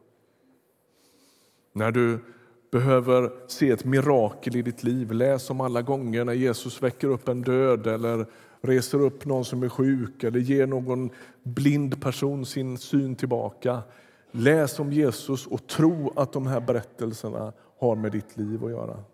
När 1.72 1.90
du 1.90 2.18
behöver 2.70 3.30
se 3.46 3.70
ett 3.70 3.84
mirakel 3.84 4.56
i 4.56 4.62
ditt 4.62 4.82
liv, 4.82 5.12
läs 5.12 5.50
om 5.50 5.60
alla 5.60 5.82
gånger 5.82 6.24
när 6.24 6.32
Jesus 6.32 6.82
väcker 6.82 7.08
upp 7.08 7.28
en 7.28 7.42
död 7.42 7.86
eller 7.86 8.26
reser 8.60 9.00
upp 9.00 9.24
någon 9.24 9.44
som 9.44 9.62
är 9.62 9.68
sjuk 9.68 10.24
eller 10.24 10.40
ger 10.40 10.66
någon 10.66 11.10
blind 11.42 12.02
person 12.02 12.46
sin 12.46 12.78
syn 12.78 13.16
tillbaka. 13.16 13.82
Läs 14.30 14.78
om 14.78 14.92
Jesus 14.92 15.46
och 15.46 15.66
tro 15.66 16.12
att 16.16 16.32
de 16.32 16.46
här 16.46 16.60
berättelserna 16.60 17.52
har 17.78 17.96
med 17.96 18.12
ditt 18.12 18.36
liv 18.36 18.64
att 18.64 18.70
göra. 18.70 19.04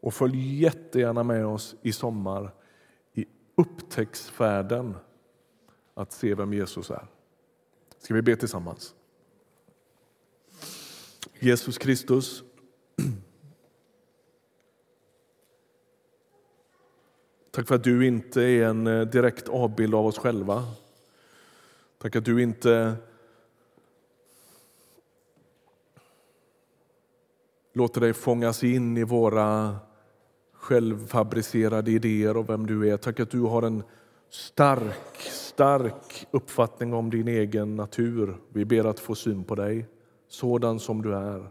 Och 0.00 0.14
följ 0.14 0.62
jättegärna 0.62 1.22
med 1.22 1.46
oss 1.46 1.74
i 1.82 1.92
sommar 1.92 2.50
i 3.12 3.26
upptäcktsfärden 3.56 4.94
att 5.94 6.12
se 6.12 6.34
vem 6.34 6.52
Jesus 6.52 6.90
är. 6.90 7.06
Ska 7.98 8.14
vi 8.14 8.22
be 8.22 8.36
tillsammans? 8.36 8.94
Jesus 11.38 11.78
Kristus, 11.78 12.42
tack 17.50 17.68
för 17.68 17.74
att 17.74 17.84
du 17.84 18.06
inte 18.06 18.42
är 18.42 18.64
en 18.64 18.86
eh, 18.86 19.00
direkt 19.00 19.48
avbild 19.48 19.94
av 19.94 20.06
oss 20.06 20.18
själva. 20.18 20.64
Tack 21.98 22.16
att 22.16 22.24
du 22.24 22.42
inte 22.42 22.96
låter 27.72 28.00
dig 28.00 28.12
fångas 28.12 28.64
in 28.64 28.96
i 28.96 29.04
våra 29.04 29.76
självfabricerade 30.52 31.90
idéer 31.90 32.36
om 32.36 32.46
vem 32.46 32.66
du 32.66 32.90
är. 32.90 32.96
Tack 32.96 33.20
att 33.20 33.30
du 33.30 33.40
har 33.40 33.62
en 33.62 33.82
stark, 34.30 35.20
stark 35.20 36.26
uppfattning 36.30 36.94
om 36.94 37.10
din 37.10 37.28
egen 37.28 37.76
natur. 37.76 38.36
Vi 38.48 38.64
ber 38.64 38.84
att 38.84 39.00
få 39.00 39.14
syn 39.14 39.44
på 39.44 39.54
dig, 39.54 39.86
sådan 40.28 40.80
som 40.80 41.02
du 41.02 41.14
är. 41.14 41.50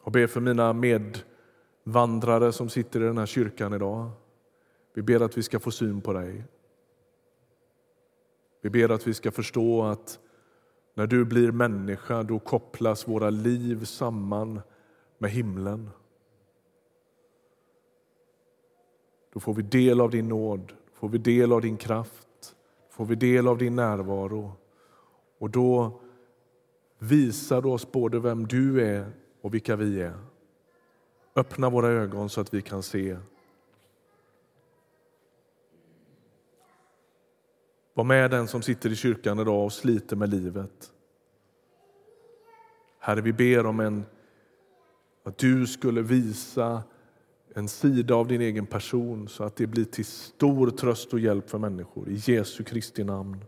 Och 0.00 0.12
ber 0.12 0.26
för 0.26 0.40
mina 0.40 0.72
medvandrare 0.72 2.52
som 2.52 2.68
sitter 2.68 3.00
i 3.00 3.04
den 3.04 3.18
här 3.18 3.26
kyrkan 3.26 3.74
idag. 3.74 4.10
Vi 4.94 5.02
ber 5.02 5.20
att 5.20 5.38
vi 5.38 5.42
ska 5.42 5.60
få 5.60 5.70
syn 5.70 6.00
på 6.00 6.12
dig. 6.12 6.44
Vi 8.60 8.70
ber 8.70 8.88
att 8.88 9.06
vi 9.06 9.14
ska 9.14 9.30
förstå 9.30 9.82
att 9.82 10.18
när 10.94 11.06
du 11.06 11.24
blir 11.24 11.52
människa 11.52 12.22
då 12.22 12.38
kopplas 12.38 13.08
våra 13.08 13.30
liv 13.30 13.84
samman 13.84 14.60
med 15.18 15.30
himlen. 15.30 15.90
Då 19.32 19.40
får 19.40 19.54
vi 19.54 19.62
del 19.62 20.00
av 20.00 20.10
din 20.10 20.28
nåd, 20.28 20.72
får 20.92 21.08
vi 21.08 21.18
del 21.18 21.52
av 21.52 21.60
din 21.60 21.76
kraft, 21.76 22.56
får 22.90 23.04
vi 23.04 23.14
del 23.14 23.48
av 23.48 23.58
din 23.58 23.76
närvaro. 23.76 24.52
Och 25.38 25.50
då 25.50 26.00
visar 26.98 27.62
du 27.62 27.68
oss 27.68 27.92
både 27.92 28.18
vem 28.18 28.46
du 28.46 28.86
är 28.86 29.12
och 29.40 29.54
vilka 29.54 29.76
vi 29.76 30.02
är. 30.02 30.18
Öppna 31.36 31.70
våra 31.70 31.88
ögon 31.88 32.28
så 32.28 32.40
att 32.40 32.54
vi 32.54 32.62
kan 32.62 32.82
se. 32.82 33.16
Var 37.94 38.04
med 38.04 38.30
den 38.30 38.48
som 38.48 38.62
sitter 38.62 38.92
i 38.92 38.96
kyrkan 38.96 39.38
idag 39.38 39.64
och 39.64 39.72
sliter 39.72 40.16
med 40.16 40.28
livet. 40.28 40.92
Herre, 42.98 43.20
vi 43.20 43.32
ber 43.32 43.66
om 43.66 43.80
en, 43.80 44.04
att 45.24 45.38
du 45.38 45.66
skulle 45.66 46.02
visa 46.02 46.82
en 47.54 47.68
sida 47.68 48.14
av 48.14 48.26
din 48.26 48.40
egen 48.40 48.66
person 48.66 49.28
så 49.28 49.44
att 49.44 49.56
det 49.56 49.66
blir 49.66 49.84
till 49.84 50.04
stor 50.04 50.70
tröst 50.70 51.12
och 51.12 51.20
hjälp 51.20 51.50
för 51.50 51.58
människor. 51.58 52.08
I 52.08 52.14
Jesu 52.14 52.64
Kristi 52.64 53.04
namn. 53.04 53.44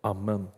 Amen. 0.00 0.48